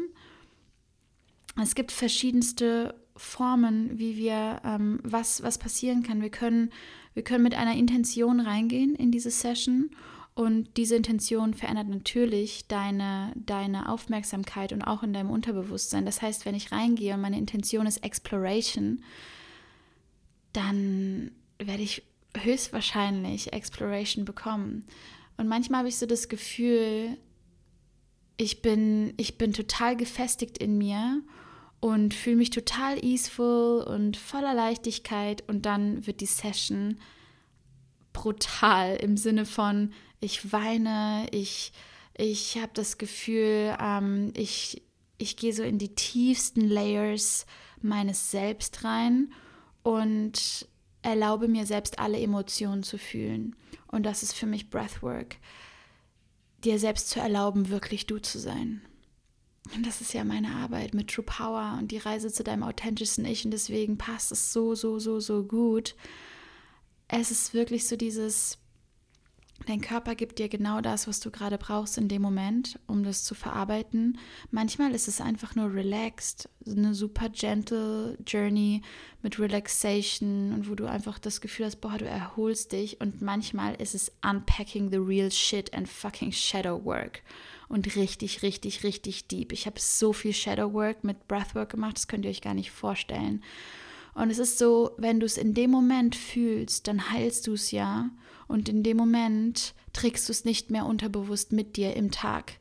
Es 1.60 1.74
gibt 1.74 1.92
verschiedenste 1.92 2.94
Formen, 3.16 3.98
wie 3.98 4.16
wir, 4.16 4.62
ähm, 4.64 5.00
was, 5.02 5.42
was 5.42 5.58
passieren 5.58 6.02
kann. 6.02 6.22
Wir 6.22 6.30
können, 6.30 6.70
wir 7.14 7.22
können 7.22 7.44
mit 7.44 7.54
einer 7.54 7.74
Intention 7.74 8.40
reingehen 8.40 8.94
in 8.94 9.10
diese 9.12 9.30
Session 9.30 9.90
und 10.34 10.78
diese 10.78 10.96
Intention 10.96 11.52
verändert 11.52 11.88
natürlich 11.88 12.66
deine, 12.66 13.32
deine 13.36 13.90
Aufmerksamkeit 13.90 14.72
und 14.72 14.82
auch 14.82 15.02
in 15.02 15.12
deinem 15.12 15.30
Unterbewusstsein. 15.30 16.06
Das 16.06 16.22
heißt, 16.22 16.46
wenn 16.46 16.54
ich 16.54 16.72
reingehe 16.72 17.14
und 17.14 17.20
meine 17.20 17.36
Intention 17.36 17.86
ist 17.86 17.98
Exploration, 17.98 19.02
dann 20.54 21.32
werde 21.58 21.82
ich 21.82 22.02
höchstwahrscheinlich 22.34 23.52
Exploration 23.52 24.24
bekommen. 24.24 24.86
Und 25.42 25.48
manchmal 25.48 25.80
habe 25.80 25.88
ich 25.88 25.98
so 25.98 26.06
das 26.06 26.28
Gefühl, 26.28 27.18
ich 28.36 28.62
bin, 28.62 29.12
ich 29.16 29.38
bin 29.38 29.52
total 29.52 29.96
gefestigt 29.96 30.56
in 30.56 30.78
mir 30.78 31.20
und 31.80 32.14
fühle 32.14 32.36
mich 32.36 32.50
total 32.50 33.04
easeful 33.04 33.82
und 33.82 34.16
voller 34.16 34.54
Leichtigkeit. 34.54 35.42
Und 35.48 35.66
dann 35.66 36.06
wird 36.06 36.20
die 36.20 36.26
Session 36.26 37.00
brutal 38.12 38.94
im 38.94 39.16
Sinne 39.16 39.44
von, 39.44 39.92
ich 40.20 40.52
weine, 40.52 41.26
ich, 41.32 41.72
ich 42.16 42.58
habe 42.58 42.70
das 42.74 42.96
Gefühl, 42.96 43.76
ähm, 43.80 44.32
ich, 44.36 44.84
ich 45.18 45.36
gehe 45.36 45.52
so 45.52 45.64
in 45.64 45.78
die 45.78 45.96
tiefsten 45.96 46.68
Layers 46.68 47.46
meines 47.80 48.30
Selbst 48.30 48.84
rein. 48.84 49.32
Und 49.82 50.68
erlaube 51.02 51.48
mir 51.48 51.66
selbst 51.66 51.98
alle 51.98 52.18
Emotionen 52.20 52.82
zu 52.82 52.98
fühlen. 52.98 53.56
Und 53.88 54.04
das 54.04 54.22
ist 54.22 54.34
für 54.34 54.46
mich 54.46 54.70
Breathwork. 54.70 55.36
Dir 56.64 56.78
selbst 56.78 57.10
zu 57.10 57.20
erlauben, 57.20 57.68
wirklich 57.68 58.06
du 58.06 58.18
zu 58.18 58.38
sein. 58.38 58.82
Und 59.74 59.86
das 59.86 60.00
ist 60.00 60.12
ja 60.12 60.24
meine 60.24 60.54
Arbeit 60.56 60.94
mit 60.94 61.10
True 61.10 61.24
Power 61.24 61.76
und 61.78 61.92
die 61.92 61.98
Reise 61.98 62.32
zu 62.32 62.42
deinem 62.42 62.62
authentischsten 62.62 63.24
Ich. 63.24 63.44
Und 63.44 63.52
deswegen 63.52 63.98
passt 63.98 64.32
es 64.32 64.52
so, 64.52 64.74
so, 64.74 64.98
so, 64.98 65.20
so 65.20 65.44
gut. 65.44 65.94
Es 67.08 67.30
ist 67.30 67.54
wirklich 67.54 67.86
so 67.86 67.96
dieses, 67.96 68.58
Dein 69.66 69.80
Körper 69.80 70.14
gibt 70.14 70.38
dir 70.38 70.48
genau 70.48 70.80
das, 70.80 71.06
was 71.06 71.20
du 71.20 71.30
gerade 71.30 71.58
brauchst 71.58 71.98
in 71.98 72.08
dem 72.08 72.22
Moment, 72.22 72.78
um 72.86 73.04
das 73.04 73.24
zu 73.24 73.34
verarbeiten. 73.34 74.18
Manchmal 74.50 74.94
ist 74.94 75.08
es 75.08 75.20
einfach 75.20 75.54
nur 75.54 75.72
relaxed, 75.72 76.48
eine 76.66 76.94
super 76.94 77.28
gentle 77.28 78.18
Journey 78.26 78.82
mit 79.22 79.38
Relaxation 79.38 80.52
und 80.52 80.68
wo 80.68 80.74
du 80.74 80.86
einfach 80.86 81.18
das 81.18 81.40
Gefühl 81.40 81.66
hast, 81.66 81.80
boah, 81.80 81.96
du 81.98 82.06
erholst 82.06 82.72
dich. 82.72 83.00
Und 83.00 83.22
manchmal 83.22 83.74
ist 83.76 83.94
es 83.94 84.10
unpacking 84.28 84.90
the 84.90 84.98
real 84.98 85.30
shit 85.30 85.72
and 85.74 85.88
fucking 85.88 86.32
shadow 86.32 86.84
work. 86.84 87.22
Und 87.68 87.96
richtig, 87.96 88.42
richtig, 88.42 88.84
richtig 88.84 89.28
deep. 89.28 89.52
Ich 89.52 89.66
habe 89.66 89.80
so 89.80 90.12
viel 90.12 90.34
Shadow 90.34 90.74
Work 90.74 91.04
mit 91.04 91.26
Breathwork 91.26 91.70
gemacht, 91.70 91.96
das 91.96 92.06
könnt 92.06 92.26
ihr 92.26 92.30
euch 92.30 92.42
gar 92.42 92.52
nicht 92.52 92.70
vorstellen. 92.70 93.42
Und 94.14 94.30
es 94.30 94.38
ist 94.38 94.58
so, 94.58 94.90
wenn 94.98 95.20
du 95.20 95.26
es 95.26 95.38
in 95.38 95.54
dem 95.54 95.70
Moment 95.70 96.14
fühlst, 96.14 96.86
dann 96.86 97.10
heilst 97.10 97.46
du 97.46 97.54
es 97.54 97.70
ja. 97.70 98.10
Und 98.48 98.68
in 98.68 98.82
dem 98.82 98.96
Moment 98.96 99.74
trägst 99.92 100.28
du 100.28 100.32
es 100.32 100.44
nicht 100.44 100.70
mehr 100.70 100.86
unterbewusst 100.86 101.52
mit 101.52 101.76
dir 101.76 101.94
im 101.94 102.10
Tag. 102.10 102.54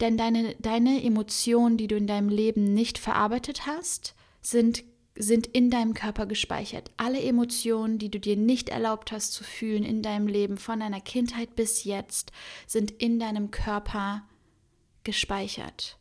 Denn 0.00 0.16
deine, 0.16 0.54
deine 0.58 1.02
Emotionen, 1.02 1.76
die 1.76 1.88
du 1.88 1.96
in 1.96 2.06
deinem 2.06 2.28
Leben 2.28 2.74
nicht 2.74 2.98
verarbeitet 2.98 3.66
hast, 3.66 4.14
sind, 4.40 4.84
sind 5.16 5.46
in 5.46 5.70
deinem 5.70 5.94
Körper 5.94 6.26
gespeichert. 6.26 6.90
Alle 6.96 7.20
Emotionen, 7.20 7.98
die 7.98 8.10
du 8.10 8.20
dir 8.20 8.36
nicht 8.36 8.68
erlaubt 8.68 9.12
hast 9.12 9.32
zu 9.32 9.44
fühlen 9.44 9.84
in 9.84 10.02
deinem 10.02 10.26
Leben, 10.26 10.56
von 10.56 10.80
deiner 10.80 11.00
Kindheit 11.00 11.56
bis 11.56 11.84
jetzt, 11.84 12.32
sind 12.66 12.90
in 12.90 13.18
deinem 13.18 13.50
Körper 13.50 14.22
gespeichert. 15.04 15.98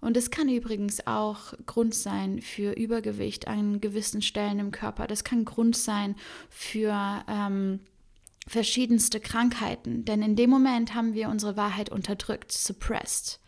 Und 0.00 0.16
es 0.16 0.30
kann 0.30 0.48
übrigens 0.48 1.06
auch 1.06 1.54
Grund 1.66 1.94
sein 1.94 2.40
für 2.40 2.72
Übergewicht 2.72 3.48
an 3.48 3.80
gewissen 3.80 4.22
Stellen 4.22 4.60
im 4.60 4.70
Körper. 4.70 5.06
Das 5.06 5.24
kann 5.24 5.44
Grund 5.44 5.76
sein 5.76 6.14
für 6.48 7.24
ähm, 7.28 7.80
verschiedenste 8.48 9.20
Krankheiten, 9.20 10.04
denn 10.04 10.22
in 10.22 10.34
dem 10.34 10.50
Moment 10.50 10.94
haben 10.94 11.14
wir 11.14 11.28
unsere 11.28 11.56
Wahrheit 11.56 11.90
unterdrückt, 11.90 12.50
suppressed. 12.50 13.40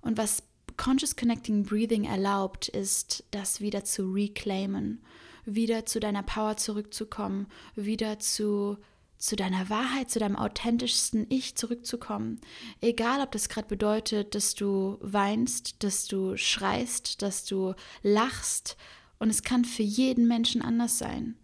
Und 0.00 0.18
was 0.18 0.42
Conscious 0.76 1.16
Connecting 1.16 1.64
Breathing 1.64 2.04
erlaubt, 2.04 2.68
ist, 2.68 3.24
das 3.30 3.60
wieder 3.60 3.84
zu 3.84 4.12
reclaimen, 4.12 5.02
wieder 5.44 5.86
zu 5.86 6.00
deiner 6.00 6.22
Power 6.22 6.56
zurückzukommen, 6.56 7.46
wieder 7.74 8.18
zu, 8.18 8.78
zu 9.16 9.36
deiner 9.36 9.70
Wahrheit, 9.70 10.10
zu 10.10 10.18
deinem 10.18 10.36
authentischsten 10.36 11.26
Ich 11.30 11.56
zurückzukommen. 11.56 12.40
Egal, 12.80 13.20
ob 13.22 13.32
das 13.32 13.48
gerade 13.48 13.68
bedeutet, 13.68 14.34
dass 14.34 14.54
du 14.54 14.98
weinst, 15.00 15.82
dass 15.82 16.06
du 16.06 16.36
schreist, 16.36 17.22
dass 17.22 17.44
du 17.44 17.74
lachst. 18.02 18.76
Und 19.18 19.30
es 19.30 19.42
kann 19.42 19.64
für 19.64 19.82
jeden 19.82 20.28
Menschen 20.28 20.62
anders 20.62 20.98
sein. 20.98 21.36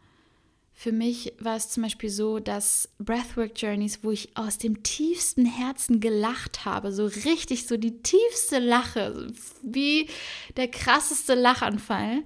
Für 0.76 0.90
mich 0.90 1.32
war 1.38 1.56
es 1.56 1.70
zum 1.70 1.84
Beispiel 1.84 2.10
so, 2.10 2.40
dass 2.40 2.88
Breathwork 2.98 3.52
Journeys, 3.56 4.00
wo 4.02 4.10
ich 4.10 4.36
aus 4.36 4.58
dem 4.58 4.82
tiefsten 4.82 5.46
Herzen 5.46 6.00
gelacht 6.00 6.64
habe, 6.64 6.92
so 6.92 7.06
richtig 7.06 7.68
so 7.68 7.76
die 7.76 8.02
tiefste 8.02 8.58
Lache, 8.58 9.32
wie 9.62 10.08
der 10.56 10.68
krasseste 10.68 11.34
Lachanfall, 11.34 12.24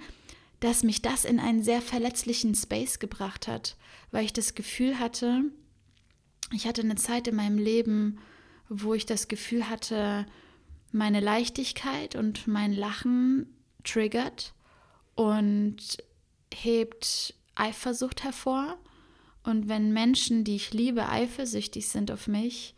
dass 0.60 0.82
mich 0.82 1.02
das 1.02 1.26
in 1.26 1.38
einen 1.38 1.62
sehr 1.62 1.82
verletzlichen 1.82 2.54
Space 2.54 2.98
gebracht 2.98 3.46
hat, 3.46 3.76
weil 4.10 4.24
ich 4.24 4.32
das 4.32 4.54
Gefühl 4.54 4.98
hatte, 4.98 5.44
ich 6.52 6.66
hatte 6.66 6.80
eine 6.80 6.96
Zeit 6.96 7.28
in 7.28 7.36
meinem 7.36 7.58
Leben, 7.58 8.18
wo 8.70 8.94
ich 8.94 9.04
das 9.04 9.28
Gefühl 9.28 9.68
hatte, 9.68 10.26
meine 10.90 11.20
Leichtigkeit 11.20 12.16
und 12.16 12.46
mein 12.48 12.72
Lachen 12.72 13.46
triggert 13.84 14.54
und 15.14 15.98
hebt 16.52 17.34
Eifersucht 17.58 18.24
hervor. 18.24 18.78
Und 19.42 19.68
wenn 19.68 19.92
Menschen, 19.92 20.44
die 20.44 20.56
ich 20.56 20.72
liebe, 20.72 21.08
eifersüchtig 21.08 21.88
sind 21.88 22.10
auf 22.10 22.26
mich, 22.26 22.74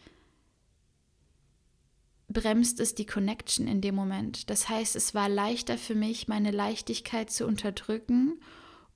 bremst 2.29 2.79
es 2.79 2.95
die 2.95 3.07
Connection 3.07 3.67
in 3.67 3.81
dem 3.81 3.95
Moment. 3.95 4.51
Das 4.51 4.69
heißt, 4.69 4.95
es 4.95 5.15
war 5.15 5.29
leichter 5.29 5.77
für 5.77 5.95
mich, 5.95 6.29
meine 6.29 6.53
Leichtigkeit 6.53 7.31
zu 7.31 7.47
unterdrücken, 7.47 8.41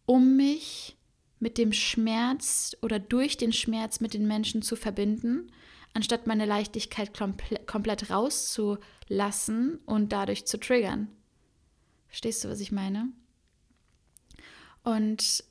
um 0.06 0.36
mich 0.36 0.96
mit 1.40 1.58
dem 1.58 1.72
Schmerz 1.72 2.76
oder 2.80 2.98
durch 2.98 3.36
den 3.36 3.52
Schmerz 3.52 4.00
mit 4.00 4.14
den 4.14 4.26
Menschen 4.26 4.62
zu 4.62 4.76
verbinden, 4.76 5.50
anstatt 5.92 6.26
meine 6.26 6.46
Leichtigkeit 6.46 7.16
komple 7.16 7.58
komplett 7.66 8.10
rauszulassen 8.10 9.78
und 9.84 10.12
dadurch 10.12 10.46
zu 10.46 10.58
triggern. 10.58 11.08
Verstehst 12.06 12.44
du, 12.44 12.48
was 12.48 12.60
ich 12.60 12.70
meine? 12.70 13.08
Und 14.84 15.44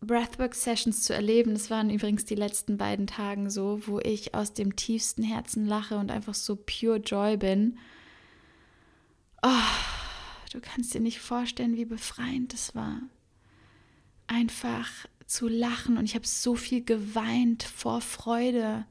Breathwork-Sessions 0.00 1.02
zu 1.02 1.14
erleben. 1.14 1.52
Das 1.54 1.70
waren 1.70 1.90
übrigens 1.90 2.24
die 2.24 2.34
letzten 2.34 2.76
beiden 2.78 3.06
Tage 3.06 3.50
so, 3.50 3.86
wo 3.86 4.00
ich 4.00 4.34
aus 4.34 4.52
dem 4.54 4.76
tiefsten 4.76 5.22
Herzen 5.22 5.66
lache 5.66 5.98
und 5.98 6.10
einfach 6.10 6.34
so 6.34 6.56
pure 6.56 6.96
Joy 6.98 7.36
bin. 7.36 7.78
Oh, 9.42 9.48
du 10.52 10.60
kannst 10.60 10.94
dir 10.94 11.00
nicht 11.00 11.20
vorstellen, 11.20 11.76
wie 11.76 11.84
befreiend 11.84 12.52
das 12.52 12.74
war. 12.74 13.00
einfach 14.26 14.88
zu 15.26 15.48
lachen 15.48 15.96
und 15.98 16.04
ich 16.04 16.14
habe 16.14 16.26
so 16.26 16.54
viel 16.54 16.84
geweint 16.84 17.62
vor 17.62 18.00
Freude. 18.00 18.86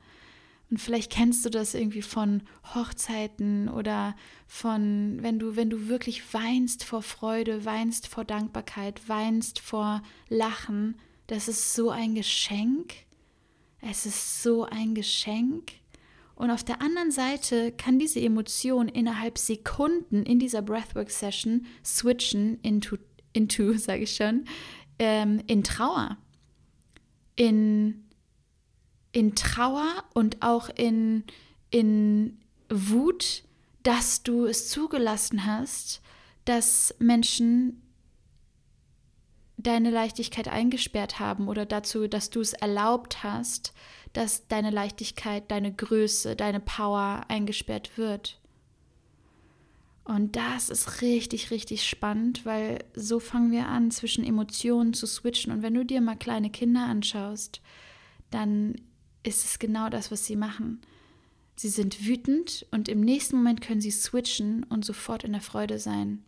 Und 0.69 0.77
vielleicht 0.77 1.11
kennst 1.11 1.43
du 1.45 1.49
das 1.49 1.73
irgendwie 1.73 2.03
von 2.03 2.43
Hochzeiten 2.75 3.69
oder 3.69 4.15
von, 4.47 5.17
wenn 5.21 5.39
du, 5.39 5.55
wenn 5.55 5.69
du 5.69 5.87
wirklich 5.87 6.33
weinst 6.33 6.83
vor 6.83 7.01
Freude, 7.01 7.65
weinst 7.65 8.07
vor 8.07 8.23
Dankbarkeit, 8.23 9.01
weinst 9.07 9.59
vor 9.59 10.03
Lachen. 10.27 10.95
Das 11.25 11.47
ist 11.47 11.73
so 11.73 11.89
ein 11.89 12.13
Geschenk. 12.13 12.93
Es 13.81 14.05
ist 14.05 14.43
so 14.43 14.65
ein 14.65 14.93
Geschenk. 14.93 15.71
Und 16.35 16.51
auf 16.51 16.63
der 16.63 16.81
anderen 16.81 17.11
Seite 17.11 17.71
kann 17.71 17.99
diese 17.99 18.21
Emotion 18.21 18.87
innerhalb 18.87 19.37
Sekunden 19.37 20.23
in 20.23 20.39
dieser 20.39 20.61
Breathwork-Session 20.61 21.65
switchen 21.83 22.59
into, 22.61 22.97
into 23.33 23.73
sage 23.77 24.03
ich 24.03 24.15
schon, 24.15 24.45
ähm, 24.99 25.41
in 25.47 25.63
Trauer. 25.63 26.17
In, 27.35 28.05
in 29.11 29.35
Trauer 29.35 30.03
und 30.13 30.41
auch 30.41 30.69
in, 30.69 31.23
in 31.71 32.39
Wut, 32.69 33.43
dass 33.83 34.23
du 34.23 34.45
es 34.45 34.69
zugelassen 34.69 35.45
hast, 35.45 36.01
dass 36.45 36.95
Menschen 36.99 37.81
deine 39.57 39.89
Leichtigkeit 39.89 40.47
eingesperrt 40.47 41.19
haben 41.19 41.47
oder 41.47 41.65
dazu, 41.65 42.07
dass 42.07 42.29
du 42.29 42.39
es 42.39 42.53
erlaubt 42.53 43.23
hast, 43.23 43.73
dass 44.13 44.47
deine 44.47 44.69
Leichtigkeit, 44.69 45.51
deine 45.51 45.73
Größe, 45.73 46.35
deine 46.35 46.59
Power 46.59 47.25
eingesperrt 47.27 47.97
wird. 47.97 48.39
Und 50.05 50.35
das 50.35 50.69
ist 50.69 51.01
richtig, 51.01 51.51
richtig 51.51 51.87
spannend, 51.87 52.45
weil 52.45 52.83
so 52.95 53.19
fangen 53.19 53.51
wir 53.51 53.67
an, 53.67 53.91
zwischen 53.91 54.23
Emotionen 54.23 54.93
zu 54.93 55.05
switchen. 55.05 55.51
Und 55.51 55.61
wenn 55.61 55.75
du 55.75 55.85
dir 55.85 56.01
mal 56.01 56.15
kleine 56.15 56.49
Kinder 56.49 56.85
anschaust, 56.85 57.61
dann 58.31 58.75
ist 59.23 59.45
es 59.45 59.59
genau 59.59 59.89
das, 59.89 60.11
was 60.11 60.25
sie 60.25 60.35
machen. 60.35 60.81
Sie 61.55 61.69
sind 61.69 62.05
wütend 62.05 62.65
und 62.71 62.87
im 62.87 63.01
nächsten 63.01 63.35
Moment 63.35 63.61
können 63.61 63.81
sie 63.81 63.91
switchen 63.91 64.63
und 64.63 64.85
sofort 64.85 65.23
in 65.23 65.33
der 65.33 65.41
Freude 65.41 65.77
sein. 65.77 66.23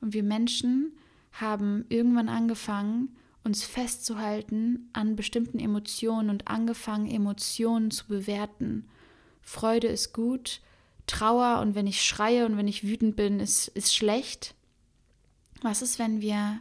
Und 0.00 0.12
wir 0.12 0.24
Menschen 0.24 0.92
haben 1.32 1.84
irgendwann 1.88 2.28
angefangen, 2.28 3.14
uns 3.44 3.64
festzuhalten 3.64 4.88
an 4.92 5.16
bestimmten 5.16 5.58
Emotionen 5.58 6.30
und 6.30 6.48
angefangen, 6.48 7.08
Emotionen 7.08 7.90
zu 7.90 8.06
bewerten. 8.06 8.86
Freude 9.40 9.88
ist 9.88 10.12
gut, 10.12 10.60
Trauer 11.06 11.60
und 11.60 11.74
wenn 11.74 11.86
ich 11.86 12.02
schreie 12.02 12.46
und 12.46 12.56
wenn 12.56 12.68
ich 12.68 12.84
wütend 12.84 13.16
bin, 13.16 13.40
ist, 13.40 13.68
ist 13.68 13.94
schlecht. 13.94 14.54
Was 15.60 15.82
ist, 15.82 15.98
wenn 15.98 16.20
wir 16.20 16.60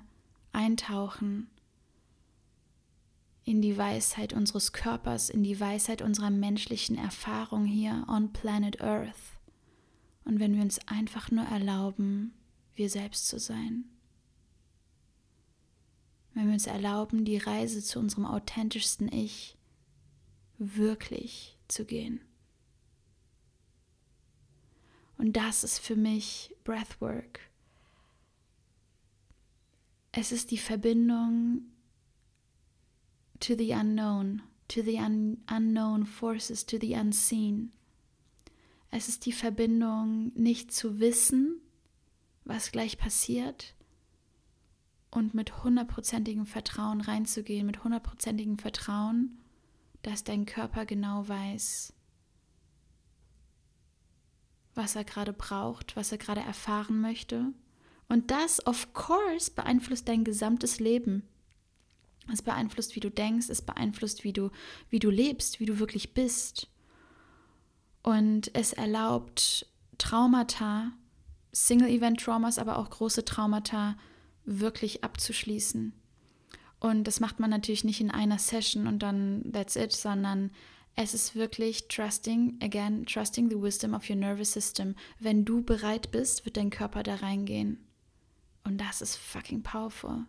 eintauchen 0.52 1.48
in 3.52 3.62
die 3.62 3.78
Weisheit 3.78 4.34
unseres 4.34 4.72
Körpers, 4.72 5.30
in 5.30 5.44
die 5.44 5.60
Weisheit 5.60 6.02
unserer 6.02 6.30
menschlichen 6.30 6.98
Erfahrung 6.98 7.66
hier 7.66 8.06
on 8.08 8.34
Planet 8.34 8.82
Earth 8.82 9.40
und 10.24 10.40
wenn 10.40 10.56
wir 10.56 10.62
uns 10.62 10.80
einfach 10.88 11.32
nur 11.32 11.46
erlauben, 11.46 12.34
wir 12.76 12.90
selbst 12.90 13.28
zu 13.28 13.40
sein? 13.40 13.86
wenn 16.34 16.48
wir 16.48 16.54
uns 16.54 16.68
erlauben, 16.68 17.26
die 17.26 17.38
Reise 17.38 17.84
zu 17.84 18.00
unserem 18.00 18.26
authentischsten 18.26 19.12
Ich 19.12 19.58
wirklich 20.58 21.58
zu 21.68 21.86
gehen. 21.86 22.22
Und 25.18 25.34
das 25.34 25.64
ist 25.64 25.80
für 25.80 25.96
mich 25.96 26.56
Breathwork. 26.64 27.42
Es 30.12 30.32
ist 30.32 30.52
die 30.52 30.58
Verbindung 30.58 31.64
to 33.42 33.56
the 33.56 33.74
unknown, 33.74 34.42
to 34.70 34.82
the 34.82 34.98
un 34.98 35.38
unknown 35.48 36.06
forces, 36.06 36.66
to 36.66 36.78
the 36.80 36.96
unseen. 36.96 37.72
Es 38.90 39.08
ist 39.08 39.26
die 39.26 39.32
Verbindung, 39.32 40.32
nicht 40.36 40.74
zu 40.74 41.00
wissen, 41.00 41.62
was 42.46 42.72
gleich 42.72 42.98
passiert, 42.98 43.76
und 45.12 45.34
mit 45.34 45.64
hundertprozentigem 45.64 46.46
Vertrauen 46.46 47.02
reinzugehen, 47.02 47.66
mit 47.66 47.84
hundertprozentigem 47.84 48.58
Vertrauen, 48.58 49.38
dass 50.04 50.24
dein 50.24 50.46
Körper 50.46 50.86
genau 50.86 51.28
weiß, 51.28 51.94
was 54.74 54.96
er 54.96 55.04
gerade 55.04 55.34
braucht, 55.34 55.96
was 55.96 56.12
er 56.12 56.18
gerade 56.18 56.42
erfahren 56.42 57.02
möchte. 57.02 57.54
Und 58.08 58.32
das, 58.32 58.66
of 58.66 58.94
course, 58.94 59.52
beeinflusst 59.52 60.08
dein 60.08 60.24
gesamtes 60.24 60.80
Leben. 60.80 61.24
Es 62.32 62.42
beeinflusst, 62.42 62.96
wie 62.96 63.00
du 63.00 63.10
denkst, 63.10 63.50
es 63.50 63.62
beeinflusst, 63.62 64.24
wie 64.24 64.34
du, 64.34 64.52
wie 64.90 65.00
du 65.00 65.10
lebst, 65.10 65.60
wie 65.60 65.66
du 65.66 65.80
wirklich 65.80 66.14
bist. 66.14 66.68
Und 68.04 68.54
es 68.56 68.74
erlaubt 68.74 69.68
Traumata, 69.98 70.92
Single-Event-Traumas, 71.52 72.58
aber 72.58 72.78
auch 72.78 72.90
große 72.90 73.26
Traumata 73.26 73.98
wirklich 74.46 75.04
abzuschließen. 75.04 75.94
Und 76.80 77.04
das 77.04 77.20
macht 77.20 77.40
man 77.40 77.50
natürlich 77.50 77.84
nicht 77.84 78.02
in 78.02 78.10
einer 78.10 78.40
Session 78.40 78.88
und 78.88 79.00
dann 79.00 79.52
that's 79.52 79.76
it, 79.76 79.92
sondern 79.92 80.52
es 80.96 81.14
ist 81.14 81.36
wirklich 81.36 81.88
trusting, 81.88 82.58
again, 82.62 83.06
trusting 83.06 83.50
the 83.50 83.62
wisdom 83.62 83.94
of 83.94 84.10
your 84.10 84.16
nervous 84.16 84.52
system. 84.52 84.96
Wenn 85.20 85.46
du 85.46 85.64
bereit 85.64 86.12
bist, 86.12 86.44
wird 86.46 86.58
dein 86.58 86.70
Körper 86.70 87.04
da 87.04 87.16
reingehen. 87.16 87.78
Und 88.64 88.80
das 88.80 89.02
ist 89.02 89.16
fucking 89.16 89.64
powerful. 89.64 90.26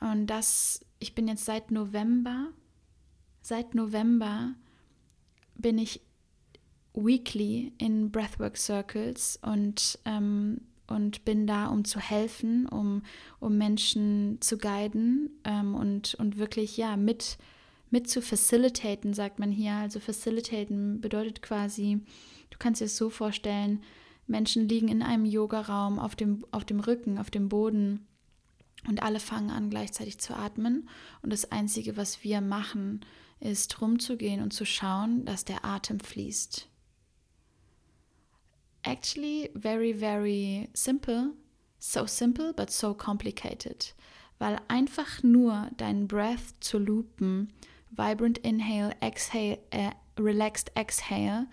Und 0.00 0.26
das, 0.28 0.84
ich 0.98 1.14
bin 1.14 1.28
jetzt 1.28 1.44
seit 1.44 1.70
November, 1.70 2.48
seit 3.40 3.74
November 3.74 4.54
bin 5.54 5.78
ich 5.78 6.00
weekly 6.94 7.72
in 7.78 8.10
Breathwork 8.10 8.56
Circles 8.56 9.38
und 9.42 9.98
ähm, 10.04 10.60
und 10.88 11.24
bin 11.24 11.46
da, 11.46 11.66
um 11.66 11.84
zu 11.84 12.00
helfen, 12.00 12.66
um, 12.66 13.02
um 13.40 13.58
Menschen 13.58 14.38
zu 14.40 14.56
guiden 14.56 15.30
ähm, 15.44 15.74
und, 15.74 16.14
und 16.14 16.38
wirklich 16.38 16.76
ja 16.76 16.96
mit, 16.96 17.36
mit 17.90 18.08
zu 18.08 18.22
facilitaten, 18.22 19.12
sagt 19.12 19.38
man 19.38 19.52
hier. 19.52 19.74
Also 19.74 20.00
facilitaten 20.00 21.00
bedeutet 21.00 21.42
quasi, 21.42 22.00
du 22.50 22.58
kannst 22.58 22.80
dir 22.80 22.86
es 22.86 22.96
so 22.96 23.10
vorstellen, 23.10 23.82
Menschen 24.26 24.68
liegen 24.68 24.88
in 24.88 25.02
einem 25.02 25.26
Yogaraum 25.26 25.98
auf 25.98 26.16
dem, 26.16 26.44
auf 26.50 26.64
dem 26.64 26.80
Rücken, 26.80 27.18
auf 27.18 27.30
dem 27.30 27.48
Boden 27.48 28.06
und 28.86 29.02
alle 29.02 29.20
fangen 29.20 29.50
an 29.50 29.70
gleichzeitig 29.70 30.18
zu 30.18 30.34
atmen. 30.34 30.88
Und 31.22 31.32
das 31.32 31.50
Einzige, 31.50 31.96
was 31.96 32.22
wir 32.22 32.40
machen, 32.40 33.04
ist 33.40 33.80
rumzugehen 33.80 34.42
und 34.42 34.52
zu 34.52 34.64
schauen, 34.64 35.24
dass 35.24 35.44
der 35.44 35.64
Atem 35.64 36.00
fließt 36.00 36.68
actually 38.88 39.50
very, 39.54 39.92
very 39.92 40.68
simple. 40.72 41.34
So 41.78 42.06
simple, 42.06 42.52
but 42.52 42.70
so 42.70 42.94
complicated. 42.94 43.94
Weil 44.38 44.58
einfach 44.68 45.22
nur 45.22 45.68
deinen 45.76 46.08
Breath 46.08 46.54
zu 46.60 46.78
loopen, 46.78 47.52
vibrant 47.90 48.38
inhale, 48.38 48.94
exhale, 49.00 49.58
äh, 49.70 49.90
relaxed 50.18 50.72
exhale, 50.74 51.46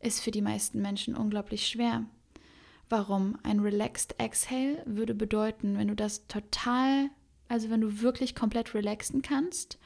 ist 0.00 0.20
für 0.20 0.30
die 0.30 0.42
meisten 0.42 0.80
Menschen 0.80 1.16
unglaublich 1.16 1.66
schwer. 1.66 2.04
Warum? 2.88 3.38
Ein 3.42 3.60
relaxed 3.60 4.14
exhale 4.18 4.82
würde 4.86 5.14
bedeuten, 5.14 5.78
wenn 5.78 5.88
du 5.88 5.96
das 5.96 6.26
total, 6.26 7.10
also 7.48 7.70
wenn 7.70 7.80
du 7.80 8.02
wirklich 8.02 8.34
komplett 8.34 8.74
relaxen 8.74 9.22
kannst 9.22 9.78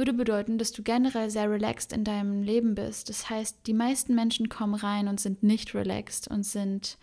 würde 0.00 0.12
bedeuten, 0.12 0.58
dass 0.58 0.72
du 0.72 0.82
generell 0.82 1.30
sehr 1.30 1.50
relaxed 1.50 1.92
in 1.92 2.04
deinem 2.04 2.42
Leben 2.42 2.74
bist. 2.74 3.08
Das 3.08 3.28
heißt, 3.28 3.58
die 3.66 3.74
meisten 3.74 4.14
Menschen 4.14 4.48
kommen 4.48 4.74
rein 4.74 5.08
und 5.08 5.20
sind 5.20 5.42
nicht 5.42 5.74
relaxed 5.74 6.28
und 6.28 6.44
sind 6.44 6.96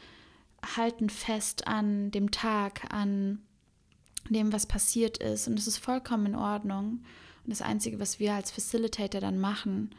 halten 0.76 1.10
fest 1.10 1.67
an 1.67 2.12
dem 2.12 2.32
Tag, 2.32 2.91
an 2.91 3.43
dem, 4.30 4.52
was 4.52 4.65
passiert 4.65 5.20
ist. 5.20 5.48
Und 5.48 5.60
es 5.60 5.67
ist 5.67 5.78
vollkommen 5.78 6.26
in 6.26 6.36
Ordnung. 6.36 7.04
Und 7.43 7.52
das 7.52 7.62
Einzige, 7.62 8.00
was 8.00 8.20
wir 8.20 8.34
als 8.34 8.52
Facilitator 8.52 9.22
dann 9.22 9.39
machen, 9.39 9.91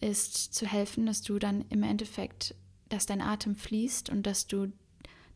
ist 0.00 0.54
zu 0.54 0.66
helfen, 0.66 1.06
dass 1.06 1.22
du 1.22 1.38
dann 1.38 1.64
im 1.70 1.82
Endeffekt, 1.82 2.54
dass 2.94 3.06
dein 3.06 3.20
Atem 3.20 3.56
fließt 3.56 4.08
und 4.08 4.24
dass 4.26 4.46
du, 4.46 4.72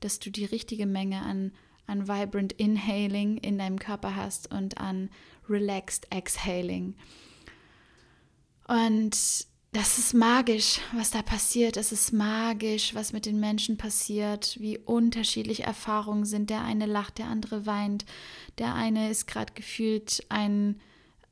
dass 0.01 0.19
du 0.19 0.31
die 0.31 0.45
richtige 0.45 0.87
Menge 0.87 1.23
an, 1.23 1.53
an 1.87 2.09
Vibrant 2.09 2.53
Inhaling 2.53 3.39
in 3.39 3.59
deinem 3.59 3.79
Körper 3.79 4.17
hast 4.17 4.51
und 4.53 4.79
an 4.79 5.11
Relaxed 5.49 6.07
Exhaling. 6.11 6.95
Und 8.69 9.47
das 9.73 9.99
ist 9.99 10.15
magisch, 10.15 10.81
was 10.95 11.11
da 11.11 11.21
passiert. 11.21 11.77
Es 11.77 11.93
ist 11.93 12.13
magisch, 12.13 12.95
was 12.95 13.13
mit 13.13 13.27
den 13.27 13.39
Menschen 13.39 13.77
passiert, 13.77 14.57
wie 14.61 14.79
unterschiedlich 14.79 15.65
Erfahrungen 15.65 16.25
sind. 16.25 16.49
Der 16.49 16.63
eine 16.63 16.87
lacht, 16.87 17.19
der 17.19 17.27
andere 17.27 17.67
weint. 17.67 18.07
Der 18.57 18.75
eine 18.75 19.11
ist 19.11 19.27
gerade 19.27 19.53
gefühlt 19.53 20.25
ein, 20.31 20.81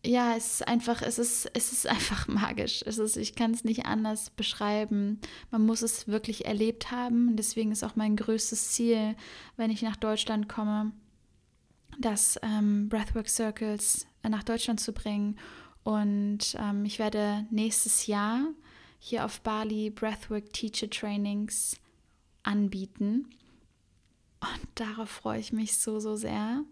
ja, 0.06 0.36
es 0.36 0.54
ist 0.54 0.68
einfach, 0.68 1.02
es 1.02 1.18
ist, 1.18 1.50
es 1.54 1.72
ist 1.72 1.86
einfach 1.88 2.28
magisch. 2.28 2.82
Es 2.86 2.98
ist, 2.98 3.16
ich 3.16 3.34
kann 3.34 3.52
es 3.52 3.64
nicht 3.64 3.86
anders 3.86 4.30
beschreiben. 4.30 5.20
Man 5.50 5.66
muss 5.66 5.82
es 5.82 6.08
wirklich 6.08 6.46
erlebt 6.46 6.90
haben. 6.90 7.36
Deswegen 7.36 7.72
ist 7.72 7.84
auch 7.84 7.96
mein 7.96 8.16
größtes 8.16 8.72
Ziel, 8.72 9.16
wenn 9.56 9.70
ich 9.70 9.82
nach 9.82 9.96
Deutschland 9.96 10.48
komme, 10.48 10.92
das 11.98 12.38
ähm, 12.42 12.88
Breathwork 12.88 13.28
Circles 13.28 14.06
nach 14.22 14.42
Deutschland 14.42 14.80
zu 14.80 14.92
bringen. 14.92 15.38
Und 15.82 16.56
ähm, 16.58 16.84
ich 16.84 16.98
werde 16.98 17.46
nächstes 17.50 18.06
Jahr 18.06 18.40
hier 18.98 19.24
auf 19.24 19.40
Bali 19.40 19.90
Breathwork 19.90 20.52
Teacher 20.52 20.90
Trainings 20.90 21.76
anbieten. 22.42 23.30
Und 24.40 24.68
darauf 24.74 25.08
freue 25.08 25.40
ich 25.40 25.52
mich 25.52 25.78
so, 25.78 26.00
so 26.00 26.16
sehr. 26.16 26.64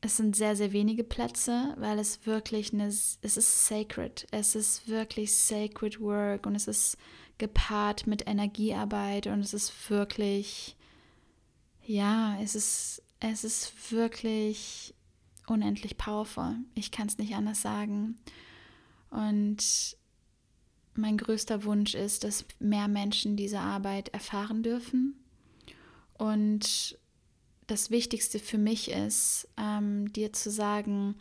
Es 0.00 0.16
sind 0.16 0.36
sehr, 0.36 0.54
sehr 0.54 0.72
wenige 0.72 1.02
Plätze, 1.02 1.74
weil 1.76 1.98
es 1.98 2.24
wirklich 2.24 2.72
eine, 2.72 2.86
es 2.86 3.18
ist 3.20 3.66
sacred. 3.66 4.26
Es 4.30 4.54
ist 4.54 4.88
wirklich 4.88 5.34
sacred 5.34 6.00
work 6.00 6.46
und 6.46 6.54
es 6.54 6.68
ist 6.68 6.96
gepaart 7.38 8.06
mit 8.06 8.28
Energiearbeit 8.28 9.26
und 9.26 9.40
es 9.40 9.54
ist 9.54 9.90
wirklich, 9.90 10.76
ja, 11.84 12.38
es 12.40 12.54
ist, 12.54 13.02
es 13.20 13.42
ist 13.44 13.92
wirklich 13.92 14.94
unendlich 15.48 15.96
powerful. 15.96 16.56
Ich 16.74 16.90
kann 16.90 17.08
es 17.08 17.18
nicht 17.18 17.34
anders 17.34 17.62
sagen. 17.62 18.16
Und 19.10 19.96
mein 20.94 21.16
größter 21.16 21.64
Wunsch 21.64 21.94
ist, 21.94 22.24
dass 22.24 22.44
mehr 22.58 22.88
Menschen 22.88 23.36
diese 23.36 23.60
Arbeit 23.60 24.08
erfahren 24.10 24.62
dürfen. 24.62 25.14
Und 26.14 26.98
das 27.68 27.90
Wichtigste 27.90 28.38
für 28.40 28.58
mich 28.58 28.90
ist, 28.90 29.46
ähm, 29.56 30.12
dir 30.12 30.32
zu 30.32 30.50
sagen, 30.50 31.14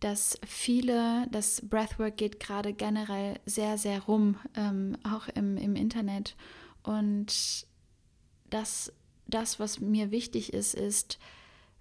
dass 0.00 0.38
viele, 0.44 1.28
das 1.30 1.62
Breathwork 1.62 2.16
geht 2.16 2.40
gerade 2.40 2.72
generell 2.74 3.38
sehr, 3.46 3.78
sehr 3.78 4.00
rum, 4.02 4.36
ähm, 4.56 4.96
auch 5.04 5.28
im, 5.28 5.56
im 5.56 5.76
Internet. 5.76 6.34
Und 6.82 7.66
das, 8.50 8.92
das, 9.28 9.60
was 9.60 9.78
mir 9.78 10.10
wichtig 10.10 10.52
ist, 10.52 10.74
ist, 10.74 11.20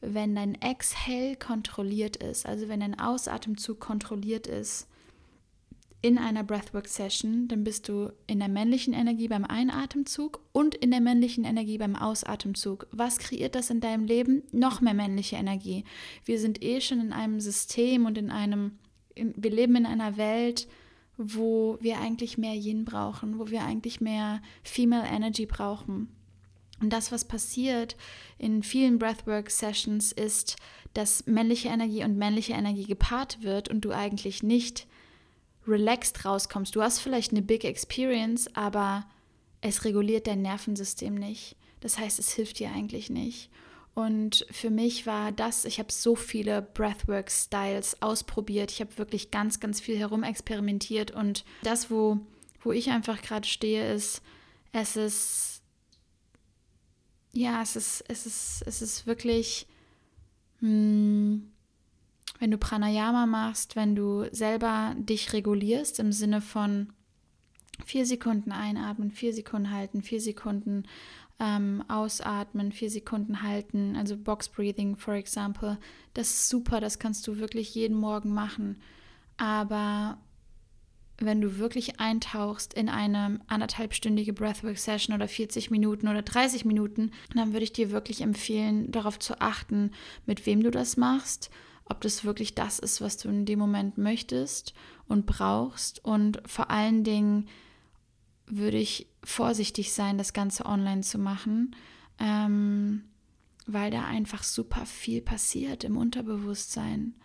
wenn 0.02 0.36
dein 0.36 0.54
Exhale 0.62 1.36
kontrolliert 1.36 2.16
ist, 2.16 2.46
also 2.46 2.70
wenn 2.70 2.80
dein 2.82 3.00
Ausatemzug 3.00 3.80
kontrolliert 3.80 4.46
ist, 4.46 4.88
in 6.04 6.18
einer 6.18 6.44
Breathwork-Session, 6.44 7.48
dann 7.48 7.64
bist 7.64 7.88
du 7.88 8.12
in 8.26 8.40
der 8.40 8.48
männlichen 8.48 8.94
Energie 8.94 9.28
beim 9.28 9.46
Einatemzug 9.46 10.40
und 10.52 10.74
in 10.74 10.90
der 10.90 11.00
männlichen 11.00 11.44
Energie 11.44 11.78
beim 11.78 11.96
Ausatemzug. 11.96 12.88
Was 12.92 13.20
kreiert 13.20 13.54
das 13.54 13.70
in 13.70 13.82
deinem 13.82 14.06
Leben? 14.06 14.42
Noch 14.52 14.82
mehr 14.82 14.96
männliche 14.96 15.36
Energie. 15.36 15.84
Wir 16.26 16.40
sind 16.40 16.64
eh 16.64 16.82
schon 16.82 17.00
in 17.00 17.14
einem 17.14 17.40
System 17.40 18.08
und 18.08 18.18
in 18.18 18.32
einem, 18.32 18.80
in, 19.14 19.34
wir 19.38 19.52
leben 19.52 19.76
in 19.76 19.86
einer 19.86 20.18
Welt, 20.18 20.68
wo 21.18 21.78
wir 21.82 22.00
eigentlich 22.00 22.38
mehr 22.40 22.56
Yin 22.56 22.84
brauchen, 22.84 23.38
wo 23.38 23.52
wir 23.52 23.64
eigentlich 23.64 24.02
mehr 24.02 24.42
Female 24.64 25.08
Energy 25.08 25.46
brauchen. 25.46 26.08
Und 26.82 26.92
das, 26.92 27.12
was 27.12 27.26
passiert 27.26 27.96
in 28.40 28.64
vielen 28.64 28.98
Breathwork-Sessions, 28.98 30.14
ist, 30.14 30.56
dass 30.96 31.28
männliche 31.28 31.70
Energie 31.70 32.04
und 32.04 32.18
männliche 32.18 32.54
Energie 32.54 32.86
gepaart 32.86 33.44
wird 33.44 33.70
und 33.70 33.82
du 33.82 33.92
eigentlich 33.92 34.42
nicht 34.42 34.88
relaxed 35.68 36.26
rauskommst. 36.26 36.76
Du 36.76 36.82
hast 36.82 37.00
vielleicht 37.00 37.32
eine 37.32 37.42
Big 37.42 37.64
Experience, 37.64 38.54
aber 38.56 39.06
es 39.62 39.86
reguliert 39.86 40.28
dein 40.28 40.42
Nervensystem 40.42 41.16
nicht. 41.16 41.56
Das 41.82 41.98
heißt, 41.98 42.20
es 42.20 42.32
hilft 42.32 42.60
dir 42.60 42.72
eigentlich 42.72 43.10
nicht. 43.10 43.50
Und 43.94 44.46
für 44.50 44.70
mich 44.70 45.06
war 45.06 45.32
das, 45.32 45.66
ich 45.66 45.78
habe 45.78 45.92
so 45.92 46.16
viele 46.16 46.62
Breathwork-Styles 46.62 48.02
ausprobiert. 48.02 48.72
Ich 48.72 48.80
habe 48.80 48.98
wirklich 48.98 49.32
ganz, 49.32 49.60
ganz 49.60 49.82
viel 49.82 49.98
herumexperimentiert. 49.98 51.12
Und 51.12 51.44
das, 51.64 51.92
wo, 51.92 52.20
wo 52.62 52.72
ich 52.72 52.90
einfach 52.90 53.22
gerade 53.22 53.48
stehe, 53.48 53.94
ist, 53.94 54.22
es 54.72 54.96
ist, 54.96 55.62
ja, 57.34 57.62
es 57.62 57.76
ist, 57.76 58.04
es 58.08 58.26
ist, 58.26 58.64
es 58.66 58.82
ist 58.82 59.08
wirklich, 59.08 59.68
mh, 60.62 60.70
hm, 60.70 61.51
wenn 62.42 62.50
du 62.50 62.58
Pranayama 62.58 63.28
machst, 63.28 63.76
wenn 63.76 63.96
du 63.96 64.26
selber 64.32 64.96
dich 64.98 65.32
regulierst 65.32 66.00
im 66.00 66.12
Sinne 66.12 66.42
von 66.42 66.92
vier 67.86 68.04
Sekunden 68.08 68.52
einatmen, 68.52 69.12
vier 69.12 69.32
Sekunden 69.32 69.70
halten, 69.70 70.02
vier 70.02 70.20
Sekunden 70.20 70.86
ähm, 71.40 71.84
ausatmen, 71.88 72.72
vier 72.72 72.90
Sekunden 72.90 73.44
halten, 73.44 73.96
also 73.96 74.18
Box 74.18 74.50
Breathing, 74.50 74.96
for 74.96 75.14
example, 75.14 75.78
das 76.16 76.32
ist 76.32 76.50
super, 76.50 76.82
das 76.82 76.98
kannst 76.98 77.28
du 77.28 77.38
wirklich 77.38 77.76
jeden 77.76 77.96
Morgen 77.96 78.34
machen. 78.34 78.82
Aber 79.38 80.18
wenn 81.20 81.42
du 81.42 81.60
wirklich 81.60 82.00
eintauchst 82.00 82.74
in 82.74 82.90
eine 82.90 83.40
anderthalbstündige 83.46 84.34
Breathwork-Session 84.34 85.14
oder 85.14 85.28
40 85.28 85.70
Minuten 85.70 86.08
oder 86.08 86.24
30 86.24 86.66
Minuten, 86.66 87.12
dann 87.36 87.54
würde 87.54 87.66
ich 87.66 87.74
dir 87.74 87.92
wirklich 87.92 88.22
empfehlen, 88.22 88.92
darauf 88.92 89.20
zu 89.20 89.40
achten, 89.40 89.92
mit 90.26 90.48
wem 90.48 90.64
du 90.64 90.72
das 90.72 90.98
machst 90.98 91.52
ob 91.92 92.02
das 92.02 92.24
wirklich 92.24 92.56
das 92.56 92.80
ist, 92.80 93.02
was 93.02 93.18
du 93.18 93.30
in 93.30 93.46
dem 93.46 93.60
Moment 93.60 93.98
möchtest 93.98 94.74
und 95.08 95.26
brauchst. 95.26 96.04
Und 96.04 96.42
vor 96.46 96.72
allen 96.72 97.04
Dingen 97.04 97.48
würde 98.48 98.78
ich 98.78 99.08
vorsichtig 99.24 99.94
sein, 99.94 100.18
das 100.18 100.34
Ganze 100.34 100.66
online 100.66 101.02
zu 101.02 101.20
machen, 101.20 101.76
ähm, 102.18 103.04
weil 103.68 103.92
da 103.92 104.06
einfach 104.06 104.44
super 104.44 104.86
viel 104.86 105.22
passiert 105.22 105.84
im 105.84 105.98
Unterbewusstsein. 105.98 107.16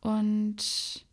Und 0.00 1.06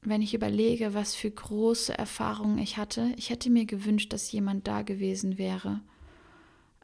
wenn 0.00 0.22
ich 0.22 0.34
überlege, 0.34 0.94
was 0.94 1.14
für 1.14 1.30
große 1.30 1.96
Erfahrungen 1.96 2.58
ich 2.58 2.78
hatte, 2.78 3.12
ich 3.16 3.30
hätte 3.30 3.50
mir 3.50 3.66
gewünscht, 3.66 4.12
dass 4.12 4.32
jemand 4.32 4.66
da 4.66 4.82
gewesen 4.82 5.36
wäre. 5.36 5.80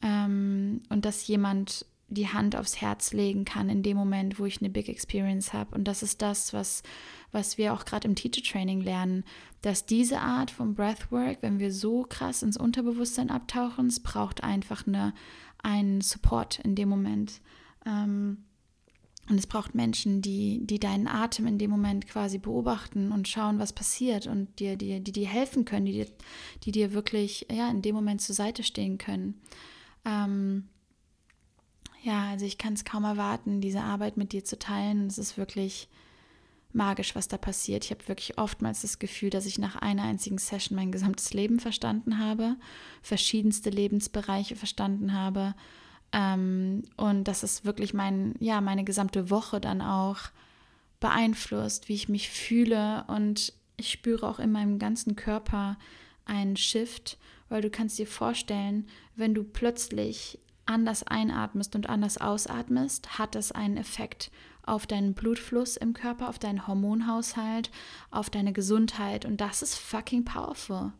Ähm, 0.02 0.82
und 0.90 1.04
dass 1.04 1.26
jemand 1.26 1.86
die 2.14 2.28
Hand 2.28 2.56
aufs 2.56 2.80
Herz 2.80 3.12
legen 3.12 3.44
kann 3.44 3.68
in 3.68 3.82
dem 3.82 3.96
Moment, 3.96 4.38
wo 4.38 4.46
ich 4.46 4.60
eine 4.60 4.70
Big 4.70 4.88
Experience 4.88 5.52
habe. 5.52 5.74
Und 5.74 5.84
das 5.84 6.02
ist 6.02 6.22
das, 6.22 6.52
was, 6.52 6.82
was 7.30 7.58
wir 7.58 7.72
auch 7.72 7.84
gerade 7.84 8.08
im 8.08 8.14
Teacher 8.14 8.42
Training 8.42 8.80
lernen, 8.80 9.24
dass 9.62 9.86
diese 9.86 10.20
Art 10.20 10.50
von 10.50 10.74
Breathwork, 10.74 11.38
wenn 11.40 11.58
wir 11.58 11.72
so 11.72 12.04
krass 12.08 12.42
ins 12.42 12.56
Unterbewusstsein 12.56 13.30
abtauchen, 13.30 13.86
es 13.86 14.00
braucht 14.00 14.42
einfach 14.42 14.86
eine, 14.86 15.14
einen 15.62 16.00
Support 16.00 16.58
in 16.60 16.74
dem 16.74 16.88
Moment. 16.88 17.40
Ähm, 17.86 18.44
und 19.28 19.38
es 19.38 19.46
braucht 19.46 19.74
Menschen, 19.74 20.20
die, 20.20 20.66
die 20.66 20.80
deinen 20.80 21.06
Atem 21.06 21.46
in 21.46 21.58
dem 21.58 21.70
Moment 21.70 22.08
quasi 22.08 22.38
beobachten 22.38 23.12
und 23.12 23.28
schauen, 23.28 23.60
was 23.60 23.72
passiert 23.72 24.26
und 24.26 24.58
dir, 24.58 24.76
dir, 24.76 24.98
die 24.98 25.12
dir 25.12 25.28
helfen 25.28 25.64
können, 25.64 25.86
die 25.86 25.92
dir, 25.92 26.06
die 26.64 26.72
dir 26.72 26.92
wirklich 26.92 27.46
ja, 27.50 27.70
in 27.70 27.82
dem 27.82 27.94
Moment 27.94 28.20
zur 28.20 28.34
Seite 28.34 28.64
stehen 28.64 28.98
können. 28.98 29.40
Ähm, 30.04 30.68
ja, 32.02 32.30
also 32.30 32.44
ich 32.44 32.58
kann 32.58 32.74
es 32.74 32.84
kaum 32.84 33.04
erwarten, 33.04 33.60
diese 33.60 33.80
Arbeit 33.80 34.16
mit 34.16 34.32
dir 34.32 34.44
zu 34.44 34.58
teilen. 34.58 35.06
Es 35.06 35.18
ist 35.18 35.38
wirklich 35.38 35.88
magisch, 36.72 37.14
was 37.14 37.28
da 37.28 37.38
passiert. 37.38 37.84
Ich 37.84 37.90
habe 37.90 38.08
wirklich 38.08 38.38
oftmals 38.38 38.82
das 38.82 38.98
Gefühl, 38.98 39.30
dass 39.30 39.46
ich 39.46 39.58
nach 39.58 39.76
einer 39.76 40.02
einzigen 40.02 40.38
Session 40.38 40.76
mein 40.76 40.90
gesamtes 40.90 41.32
Leben 41.32 41.60
verstanden 41.60 42.18
habe, 42.18 42.56
verschiedenste 43.02 43.70
Lebensbereiche 43.70 44.56
verstanden 44.56 45.12
habe 45.12 45.54
ähm, 46.12 46.82
und 46.96 47.24
dass 47.24 47.42
es 47.42 47.64
wirklich 47.64 47.94
mein, 47.94 48.34
ja, 48.40 48.60
meine 48.60 48.84
gesamte 48.84 49.30
Woche 49.30 49.60
dann 49.60 49.80
auch 49.80 50.18
beeinflusst, 51.00 51.88
wie 51.88 51.94
ich 51.94 52.08
mich 52.08 52.30
fühle 52.30 53.04
und 53.08 53.52
ich 53.76 53.90
spüre 53.90 54.28
auch 54.28 54.38
in 54.38 54.52
meinem 54.52 54.78
ganzen 54.78 55.16
Körper 55.16 55.76
einen 56.24 56.56
Shift, 56.56 57.18
weil 57.48 57.62
du 57.62 57.70
kannst 57.70 57.98
dir 57.98 58.06
vorstellen, 58.06 58.86
wenn 59.16 59.34
du 59.34 59.42
plötzlich 59.42 60.38
anders 60.66 61.02
einatmest 61.04 61.74
und 61.74 61.88
anders 61.88 62.18
ausatmest, 62.18 63.18
hat 63.18 63.34
das 63.34 63.52
einen 63.52 63.76
Effekt 63.76 64.30
auf 64.64 64.86
deinen 64.86 65.14
Blutfluss 65.14 65.76
im 65.76 65.92
Körper, 65.92 66.28
auf 66.28 66.38
deinen 66.38 66.66
Hormonhaushalt, 66.66 67.70
auf 68.10 68.30
deine 68.30 68.52
Gesundheit. 68.52 69.24
Und 69.24 69.40
das 69.40 69.62
ist 69.62 69.76
fucking 69.76 70.24
powerful. 70.24 70.92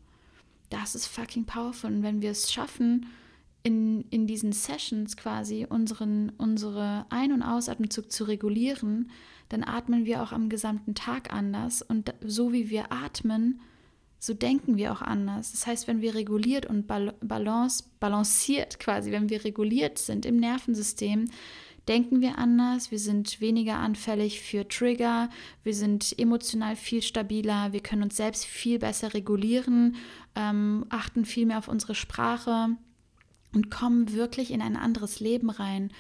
Das 0.71 0.95
ist 0.95 1.07
fucking 1.07 1.45
powerful. 1.45 1.91
Und 1.91 2.03
wenn 2.03 2.23
wir 2.23 2.31
es 2.31 2.53
schaffen, 2.53 3.07
in, 3.63 4.03
in 4.11 4.27
diesen 4.27 4.53
Sessions 4.53 5.17
quasi 5.17 5.67
unseren 5.69 6.33
unsere 6.39 7.07
Ein- 7.11 7.33
und 7.33 7.43
Ausatmenzug 7.43 8.11
zu 8.11 8.25
regulieren, 8.25 9.11
dann 9.49 9.63
atmen 9.63 10.05
wir 10.05 10.23
auch 10.23 10.33
am 10.33 10.49
gesamten 10.49 10.95
Tag 10.95 11.33
anders. 11.33 11.83
Und 11.83 12.13
so 12.25 12.53
wie 12.53 12.71
wir 12.71 12.93
atmen, 12.93 13.61
so 14.25 14.35
denken 14.35 14.77
wir 14.77 14.93
auch 14.93 15.03
anders. 15.03 15.51
Das 15.51 15.67
heißt, 15.67 15.89
wenn 15.89 16.01
wir 16.01 16.15
reguliert 16.15 16.65
und 16.65 16.87
balance, 16.87 17.83
balanciert 17.99 18.79
quasi, 18.79 19.11
wenn 19.11 19.31
wir 19.31 19.45
reguliert 19.45 19.99
sind 19.99 20.25
im 20.25 20.37
Nervensystem, 20.37 21.29
denken 21.89 22.21
wir 22.21 22.39
anders, 22.39 22.93
wir 22.93 23.01
sind 23.01 23.41
weniger 23.41 23.79
anfällig 23.79 24.41
für 24.41 24.69
Trigger, 24.69 25.29
wir 25.65 25.75
sind 25.75 26.17
emotional 26.21 26.77
viel 26.77 27.03
stabiler, 27.03 27.73
wir 27.73 27.81
können 27.81 28.05
uns 28.05 28.17
selbst 28.17 28.45
viel 28.45 28.79
besser 28.79 29.13
regulieren, 29.13 29.97
ähm, 30.37 30.87
achten 30.89 31.25
viel 31.25 31.47
mehr 31.47 31.59
auf 31.59 31.67
unsere 31.67 31.97
Sprache 31.97 32.69
und 33.53 33.73
kommen 33.73 34.13
wirklich 34.13 34.53
in 34.53 34.63
ein 34.63 34.77
anderes 34.77 35.19
Leben 35.19 35.51
rein. 35.51 35.91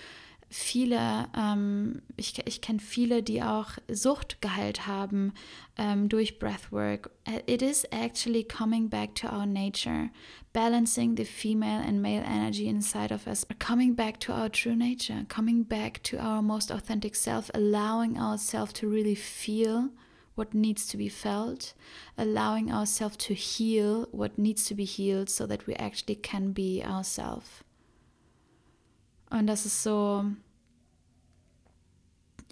Viele, 0.52 1.28
ähm, 1.36 2.02
ich, 2.16 2.46
ich 2.46 2.60
kenne 2.60 2.78
viele, 2.78 3.22
die 3.22 3.42
auch 3.42 3.70
Sucht 3.88 4.42
geheilt 4.42 4.86
haben 4.86 5.32
ähm, 5.78 6.08
durch 6.08 6.38
Breathwork. 6.38 7.10
It 7.46 7.62
is 7.62 7.84
actually 7.90 8.44
coming 8.44 8.88
back 8.88 9.14
to 9.16 9.28
our 9.28 9.46
nature, 9.46 10.10
balancing 10.52 11.16
the 11.16 11.24
female 11.24 11.80
and 11.80 12.02
male 12.02 12.22
energy 12.22 12.68
inside 12.68 13.12
of 13.12 13.26
us, 13.26 13.46
coming 13.58 13.94
back 13.94 14.20
to 14.20 14.32
our 14.32 14.50
true 14.50 14.76
nature, 14.76 15.24
coming 15.28 15.64
back 15.64 16.02
to 16.04 16.18
our 16.18 16.42
most 16.42 16.70
authentic 16.70 17.16
self, 17.16 17.50
allowing 17.54 18.18
ourselves 18.18 18.74
to 18.74 18.88
really 18.88 19.14
feel 19.14 19.90
what 20.34 20.52
needs 20.52 20.86
to 20.86 20.98
be 20.98 21.08
felt, 21.08 21.72
allowing 22.18 22.70
ourselves 22.70 23.16
to 23.16 23.34
heal 23.34 24.06
what 24.12 24.38
needs 24.38 24.64
to 24.66 24.74
be 24.74 24.84
healed 24.84 25.30
so 25.30 25.46
that 25.46 25.66
we 25.66 25.74
actually 25.74 26.14
can 26.14 26.52
be 26.52 26.82
ourselves. 26.82 27.62
Und 29.33 29.47
das 29.47 29.64
ist 29.64 29.83
so, 29.83 30.27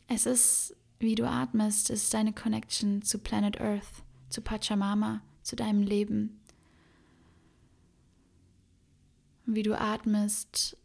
es 0.06 0.24
ist, 0.24 0.74
wie 0.98 1.14
du 1.14 1.28
atmest, 1.28 1.90
es 1.90 2.04
ist 2.04 2.14
deine 2.14 2.32
Connection 2.32 3.02
zu 3.02 3.18
Planet 3.18 3.60
Earth, 3.60 4.02
zu 4.30 4.40
Pachamama, 4.40 5.20
zu 5.42 5.56
deinem 5.56 5.82
Leben. 5.82 6.40
Wie 9.44 9.62
du 9.62 9.78
atmest, 9.78 10.78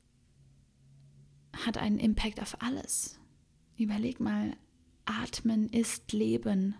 hat 1.66 1.78
einen 1.78 2.00
Impact 2.00 2.42
auf 2.42 2.62
alles. 2.62 3.18
Überleg 3.78 4.20
mal, 4.20 4.58
Atmen 5.06 5.70
ist 5.70 6.12
Leben. 6.12 6.76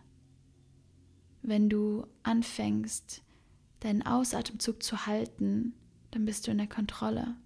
Wenn 1.42 1.70
du 1.70 2.06
anfängst, 2.24 3.24
deinen 3.80 4.06
Ausatemzug 4.06 4.84
zu 4.84 5.06
halten, 5.06 5.74
dann 6.12 6.26
bist 6.26 6.48
du 6.48 6.52
in 6.52 6.58
der 6.58 6.68
Kontrolle. 6.68 7.38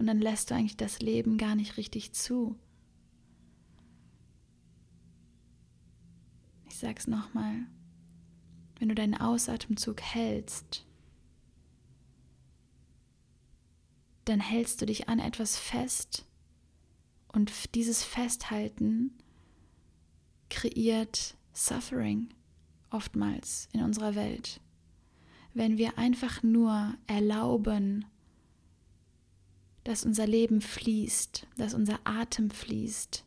Und 0.00 0.06
dann 0.06 0.18
lässt 0.18 0.50
du 0.50 0.54
eigentlich 0.54 0.78
das 0.78 1.00
Leben 1.00 1.36
gar 1.36 1.54
nicht 1.54 1.76
richtig 1.76 2.14
zu. 2.14 2.56
Ich 6.66 6.78
sag's 6.78 7.06
nochmal. 7.06 7.66
Wenn 8.78 8.88
du 8.88 8.94
deinen 8.94 9.14
Ausatemzug 9.14 10.00
hältst, 10.00 10.86
dann 14.24 14.40
hältst 14.40 14.80
du 14.80 14.86
dich 14.86 15.10
an 15.10 15.18
etwas 15.18 15.58
fest 15.58 16.24
und 17.28 17.74
dieses 17.74 18.02
Festhalten 18.02 19.12
kreiert 20.48 21.36
Suffering 21.52 22.30
oftmals 22.88 23.68
in 23.74 23.82
unserer 23.82 24.14
Welt. 24.14 24.62
Wenn 25.52 25.76
wir 25.76 25.98
einfach 25.98 26.42
nur 26.42 26.94
erlauben, 27.06 28.06
dass 29.84 30.04
unser 30.04 30.26
Leben 30.26 30.60
fließt, 30.60 31.46
dass 31.56 31.74
unser 31.74 32.00
Atem 32.04 32.50
fließt, 32.50 33.24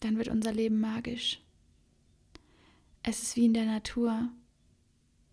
dann 0.00 0.18
wird 0.18 0.28
unser 0.28 0.52
Leben 0.52 0.80
magisch. 0.80 1.40
Es 3.02 3.22
ist 3.22 3.36
wie 3.36 3.46
in 3.46 3.54
der 3.54 3.66
Natur. 3.66 4.28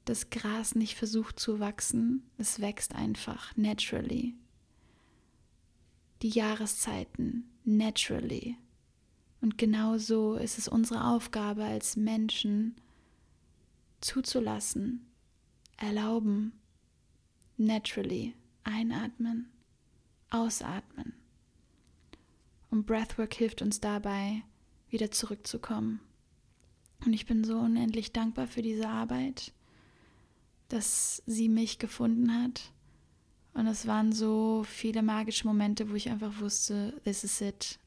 Das 0.05 0.29
Gras 0.29 0.75
nicht 0.75 0.95
versucht 0.95 1.39
zu 1.39 1.59
wachsen, 1.59 2.23
es 2.37 2.59
wächst 2.59 2.95
einfach 2.95 3.55
naturally. 3.55 4.33
Die 6.21 6.29
Jahreszeiten 6.29 7.49
naturally. 7.63 8.57
Und 9.41 9.57
genauso 9.57 10.35
ist 10.35 10.57
es 10.57 10.67
unsere 10.67 11.05
Aufgabe 11.05 11.63
als 11.63 11.97
Menschen 11.97 12.75
zuzulassen, 13.99 15.05
erlauben, 15.77 16.53
naturally 17.57 18.33
einatmen 18.63 19.50
Ausatmen. 20.31 21.13
Und 22.71 22.85
Breathwork 22.87 23.33
hilft 23.33 23.61
uns 23.61 23.79
dabei, 23.79 24.41
wieder 24.89 25.11
zurückzukommen. 25.11 25.99
Und 27.05 27.13
ich 27.13 27.25
bin 27.25 27.43
so 27.43 27.59
unendlich 27.59 28.11
dankbar 28.11 28.47
für 28.47 28.61
diese 28.61 28.87
Arbeit, 28.87 29.53
dass 30.69 31.21
sie 31.25 31.49
mich 31.49 31.79
gefunden 31.79 32.33
hat. 32.33 32.71
Und 33.53 33.67
es 33.67 33.85
waren 33.85 34.13
so 34.13 34.63
viele 34.63 35.03
magische 35.03 35.45
Momente, 35.45 35.89
wo 35.89 35.95
ich 35.95 36.09
einfach 36.09 36.39
wusste, 36.39 36.99
this 37.03 37.23
is 37.23 37.41
it. 37.41 37.79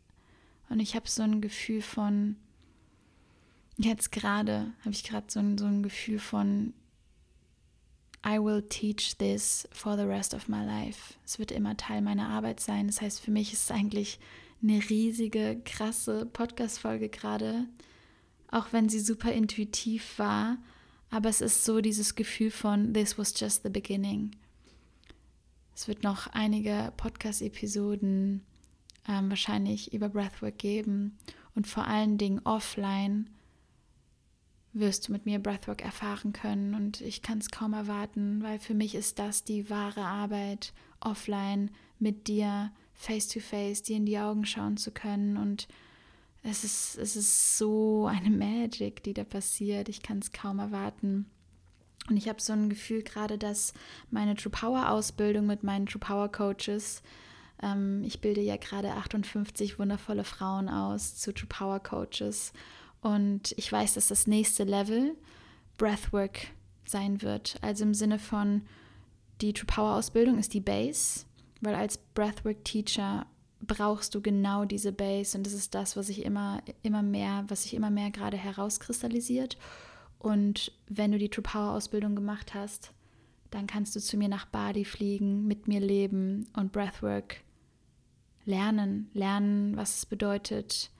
Und 0.68 0.80
ich 0.80 0.94
habe 0.94 1.08
so 1.08 1.22
ein 1.22 1.40
Gefühl 1.40 1.80
von, 1.80 2.36
jetzt 3.78 4.12
gerade 4.12 4.72
habe 4.80 4.90
ich 4.90 5.04
gerade 5.04 5.26
so 5.28 5.40
ein, 5.40 5.56
so 5.56 5.64
ein 5.64 5.82
Gefühl 5.82 6.18
von, 6.18 6.74
I 8.24 8.38
will 8.38 8.62
teach 8.62 9.18
this 9.18 9.68
for 9.70 9.96
the 9.96 10.06
rest 10.06 10.32
of 10.32 10.48
my 10.48 10.64
life. 10.64 11.14
Es 11.26 11.38
wird 11.38 11.52
immer 11.52 11.76
Teil 11.76 12.00
meiner 12.00 12.28
Arbeit 12.28 12.58
sein. 12.60 12.86
Das 12.86 13.02
heißt, 13.02 13.20
für 13.20 13.30
mich 13.30 13.52
ist 13.52 13.64
es 13.64 13.70
eigentlich 13.70 14.18
eine 14.62 14.80
riesige, 14.88 15.60
krasse 15.64 16.24
Podcast-Folge 16.24 17.10
gerade, 17.10 17.66
auch 18.50 18.68
wenn 18.72 18.88
sie 18.88 19.00
super 19.00 19.30
intuitiv 19.30 20.18
war. 20.18 20.56
Aber 21.10 21.28
es 21.28 21.42
ist 21.42 21.64
so 21.64 21.82
dieses 21.82 22.14
Gefühl 22.14 22.50
von, 22.50 22.94
this 22.94 23.18
was 23.18 23.38
just 23.38 23.62
the 23.62 23.68
beginning. 23.68 24.30
Es 25.74 25.86
wird 25.86 26.02
noch 26.02 26.28
einige 26.28 26.92
Podcast-Episoden 26.96 28.42
ähm, 29.06 29.28
wahrscheinlich 29.28 29.92
über 29.92 30.08
Breathwork 30.08 30.56
geben 30.56 31.18
und 31.54 31.66
vor 31.66 31.86
allen 31.86 32.16
Dingen 32.16 32.40
offline 32.44 33.28
wirst 34.74 35.08
du 35.08 35.12
mit 35.12 35.24
mir 35.24 35.38
Breathwork 35.38 35.82
erfahren 35.82 36.32
können 36.32 36.74
und 36.74 37.00
ich 37.00 37.22
kann 37.22 37.38
es 37.38 37.50
kaum 37.50 37.72
erwarten, 37.72 38.42
weil 38.42 38.58
für 38.58 38.74
mich 38.74 38.94
ist 38.94 39.18
das 39.18 39.44
die 39.44 39.70
wahre 39.70 40.02
Arbeit, 40.02 40.72
offline 41.00 41.70
mit 41.98 42.26
dir, 42.26 42.72
face 42.92 43.28
to 43.28 43.40
face, 43.40 43.82
dir 43.82 43.96
in 43.96 44.06
die 44.06 44.18
Augen 44.18 44.44
schauen 44.44 44.76
zu 44.76 44.90
können 44.90 45.36
und 45.36 45.68
es 46.42 46.62
ist, 46.62 46.98
es 46.98 47.16
ist 47.16 47.56
so 47.56 48.06
eine 48.06 48.30
Magic, 48.30 49.02
die 49.02 49.14
da 49.14 49.24
passiert. 49.24 49.88
Ich 49.88 50.02
kann 50.02 50.18
es 50.18 50.30
kaum 50.30 50.58
erwarten. 50.58 51.24
Und 52.10 52.18
ich 52.18 52.28
habe 52.28 52.40
so 52.40 52.52
ein 52.52 52.68
Gefühl 52.68 53.02
gerade, 53.02 53.38
dass 53.38 53.72
meine 54.10 54.36
True 54.36 54.52
Power 54.52 54.90
Ausbildung 54.90 55.46
mit 55.46 55.62
meinen 55.62 55.86
True 55.86 56.00
Power 56.00 56.30
Coaches, 56.30 57.02
ähm, 57.62 58.04
ich 58.04 58.20
bilde 58.20 58.42
ja 58.42 58.58
gerade 58.58 58.92
58 58.92 59.78
wundervolle 59.78 60.24
Frauen 60.24 60.68
aus 60.68 61.16
zu 61.16 61.32
True 61.32 61.48
Power 61.48 61.80
Coaches 61.80 62.52
und 63.04 63.52
ich 63.58 63.70
weiß, 63.70 63.94
dass 63.94 64.08
das 64.08 64.26
nächste 64.26 64.64
Level 64.64 65.14
Breathwork 65.76 66.48
sein 66.86 67.20
wird. 67.20 67.56
Also 67.60 67.84
im 67.84 67.92
Sinne 67.92 68.18
von, 68.18 68.62
die 69.42 69.52
True 69.52 69.66
Power 69.66 69.96
Ausbildung 69.96 70.38
ist 70.38 70.54
die 70.54 70.62
Base, 70.62 71.26
weil 71.60 71.74
als 71.74 71.98
Breathwork 71.98 72.64
Teacher 72.64 73.26
brauchst 73.60 74.14
du 74.14 74.22
genau 74.22 74.64
diese 74.64 74.90
Base 74.90 75.36
und 75.36 75.46
das 75.46 75.52
ist 75.52 75.74
das, 75.74 75.98
was 75.98 76.08
ich 76.08 76.24
immer, 76.24 76.62
immer 76.82 77.02
mehr, 77.02 77.44
was 77.48 77.64
sich 77.64 77.74
immer 77.74 77.90
mehr 77.90 78.10
gerade 78.10 78.38
herauskristallisiert. 78.38 79.58
Und 80.18 80.72
wenn 80.88 81.12
du 81.12 81.18
die 81.18 81.28
True 81.28 81.42
Power 81.42 81.72
Ausbildung 81.72 82.16
gemacht 82.16 82.54
hast, 82.54 82.92
dann 83.50 83.66
kannst 83.66 83.94
du 83.96 84.00
zu 84.00 84.16
mir 84.16 84.28
nach 84.28 84.46
Bali 84.46 84.86
fliegen, 84.86 85.46
mit 85.46 85.68
mir 85.68 85.80
leben 85.80 86.48
und 86.56 86.72
Breathwork 86.72 87.42
lernen, 88.46 89.10
lernen, 89.12 89.76
was 89.76 89.98
es 89.98 90.06
bedeutet, 90.06 90.90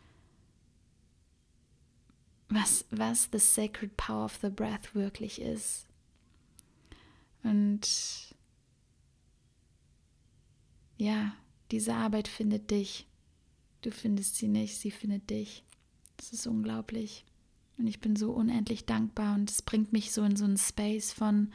was, 2.55 2.85
was 2.91 3.29
the 3.33 3.39
sacred 3.39 3.97
power 3.97 4.25
of 4.25 4.39
the 4.41 4.51
breath 4.51 4.95
wirklich 4.95 5.41
ist. 5.41 5.87
Und 7.43 8.35
ja, 10.97 11.35
diese 11.71 11.95
Arbeit 11.95 12.29
findet 12.29 12.71
dich. 12.71 13.07
Du 13.83 13.91
findest 13.91 14.37
sie 14.37 14.49
nicht, 14.49 14.77
sie 14.77 14.91
findet 14.91 15.29
dich. 15.29 15.65
Das 16.17 16.33
ist 16.33 16.47
unglaublich. 16.47 17.25
Und 17.77 17.87
ich 17.87 18.01
bin 18.01 18.17
so 18.17 18.33
unendlich 18.33 18.87
dankbar 18.87 19.35
und 19.35 19.51
es 19.51 19.61
bringt 19.61 19.93
mich 19.93 20.13
so 20.13 20.23
in 20.23 20.37
so 20.37 20.45
einen 20.45 20.57
Space 20.57 21.13
von, 21.13 21.53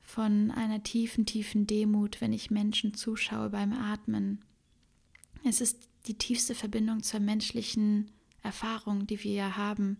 von 0.00 0.52
einer 0.52 0.82
tiefen, 0.82 1.26
tiefen 1.26 1.66
Demut, 1.66 2.20
wenn 2.20 2.32
ich 2.32 2.50
Menschen 2.50 2.94
zuschaue 2.94 3.50
beim 3.50 3.72
Atmen. 3.72 4.44
Es 5.44 5.60
ist 5.60 5.88
die 6.06 6.14
tiefste 6.14 6.54
Verbindung 6.54 7.02
zur 7.02 7.20
menschlichen 7.20 8.10
Erfahrung, 8.44 9.06
die 9.06 9.22
wir 9.24 9.32
ja 9.32 9.56
haben. 9.56 9.98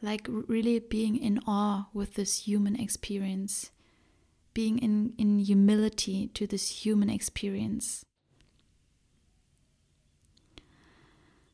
Like 0.00 0.28
really 0.28 0.80
being 0.80 1.16
in 1.16 1.46
awe 1.46 1.86
with 1.92 2.14
this 2.14 2.46
human 2.46 2.74
experience, 2.74 3.70
being 4.54 4.78
in, 4.78 5.14
in 5.16 5.38
humility 5.38 6.30
to 6.34 6.46
this 6.46 6.84
human 6.84 7.08
experience. 7.08 8.04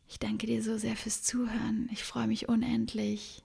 Ich 0.09 0.19
danke 0.19 0.47
dir 0.47 0.63
so 0.63 0.79
sehr 0.79 0.97
fürs 0.97 1.23
Zuhören. 1.23 1.91
Ich 1.93 2.03
freue 2.03 2.27
mich 2.27 2.49
unendlich, 2.49 3.43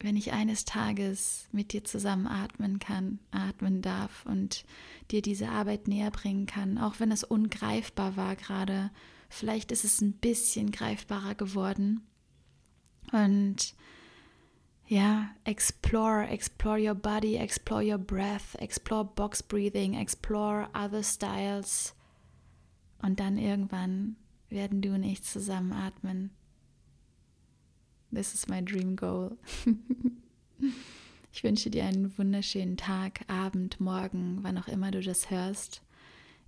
wenn 0.00 0.16
ich 0.16 0.32
eines 0.32 0.64
Tages 0.64 1.46
mit 1.52 1.72
dir 1.72 1.84
zusammen 1.84 2.26
atmen 2.26 2.80
kann, 2.80 3.20
atmen 3.30 3.82
darf 3.82 4.26
und 4.26 4.64
dir 5.12 5.22
diese 5.22 5.48
Arbeit 5.48 5.86
näher 5.86 6.10
bringen 6.10 6.46
kann, 6.46 6.78
auch 6.78 6.98
wenn 6.98 7.12
es 7.12 7.22
ungreifbar 7.22 8.16
war 8.16 8.34
gerade 8.34 8.90
Vielleicht 9.32 9.72
ist 9.72 9.84
es 9.84 10.02
ein 10.02 10.12
bisschen 10.12 10.70
greifbarer 10.70 11.34
geworden. 11.34 12.02
Und 13.12 13.74
ja, 14.86 15.30
explore, 15.44 16.26
explore 16.28 16.78
your 16.78 16.94
body, 16.94 17.36
explore 17.36 17.82
your 17.82 17.96
breath, 17.96 18.54
explore 18.58 19.04
box 19.06 19.42
breathing, 19.42 19.94
explore 19.94 20.68
other 20.74 21.02
styles 21.02 21.94
Und 23.00 23.20
dann 23.20 23.38
irgendwann 23.38 24.16
werden 24.50 24.82
du 24.82 24.94
und 24.94 25.02
ich 25.02 25.22
zusammen 25.22 25.72
atmen. 25.72 26.30
This 28.12 28.34
is 28.34 28.48
my 28.48 28.62
dream 28.62 28.96
goal. 28.96 29.38
ich 31.32 31.42
wünsche 31.42 31.70
dir 31.70 31.84
einen 31.84 32.16
wunderschönen 32.18 32.76
Tag, 32.76 33.22
Abend, 33.28 33.80
Morgen, 33.80 34.40
wann 34.42 34.58
auch 34.58 34.68
immer 34.68 34.90
du 34.90 35.00
das 35.00 35.30
hörst. 35.30 35.80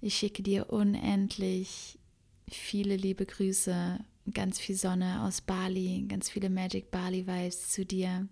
Ich 0.02 0.16
schicke 0.16 0.42
dir 0.42 0.70
unendlich 0.70 1.98
viele 2.48 2.96
liebe 2.96 3.26
Grüße, 3.26 3.98
ganz 4.32 4.58
viel 4.58 4.76
Sonne 4.76 5.22
aus 5.22 5.40
Bali, 5.40 6.04
ganz 6.08 6.30
viele 6.30 6.50
Magic 6.50 6.90
Bali 6.90 7.26
Vibes 7.26 7.70
zu 7.70 7.84
dir. 7.84 8.28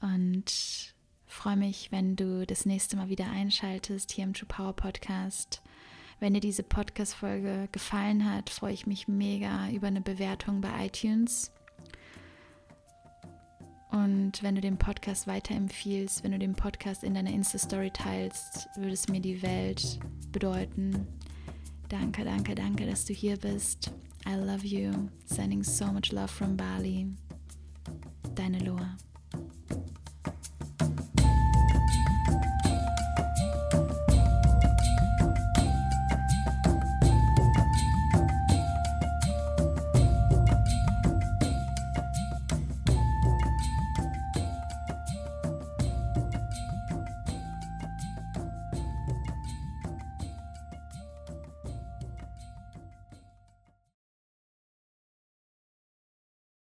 Und 0.00 0.94
freue 1.26 1.56
mich, 1.56 1.92
wenn 1.92 2.16
du 2.16 2.46
das 2.46 2.66
nächste 2.66 2.96
Mal 2.96 3.08
wieder 3.08 3.30
einschaltest 3.30 4.12
hier 4.12 4.24
im 4.24 4.34
True 4.34 4.48
Power 4.48 4.72
Podcast. 4.72 5.62
Wenn 6.20 6.34
dir 6.34 6.40
diese 6.40 6.64
Podcast-Folge 6.64 7.68
gefallen 7.70 8.28
hat, 8.28 8.50
freue 8.50 8.72
ich 8.72 8.86
mich 8.86 9.06
mega 9.06 9.70
über 9.70 9.86
eine 9.86 10.00
Bewertung 10.00 10.60
bei 10.60 10.86
iTunes. 10.86 11.52
Und 13.90 14.42
wenn 14.42 14.54
du 14.54 14.60
den 14.60 14.78
Podcast 14.78 15.26
weiterempfiehlst, 15.26 16.22
wenn 16.22 16.32
du 16.32 16.38
den 16.38 16.54
Podcast 16.54 17.04
in 17.04 17.14
deiner 17.14 17.30
Insta-Story 17.30 17.90
teilst, 17.90 18.68
würde 18.76 18.92
es 18.92 19.08
mir 19.08 19.20
die 19.20 19.40
Welt 19.42 19.98
bedeuten. 20.30 21.06
Danke, 21.88 22.22
danke, 22.22 22.54
danke, 22.54 22.86
dass 22.86 23.06
du 23.06 23.14
hier 23.14 23.36
bist. 23.38 23.90
I 24.26 24.34
love 24.34 24.66
you. 24.66 25.08
Sending 25.24 25.62
so 25.64 25.86
much 25.86 26.12
love 26.12 26.28
from 26.28 26.54
Bali. 26.54 27.06
Deine 28.34 28.58
Loa. 28.58 28.96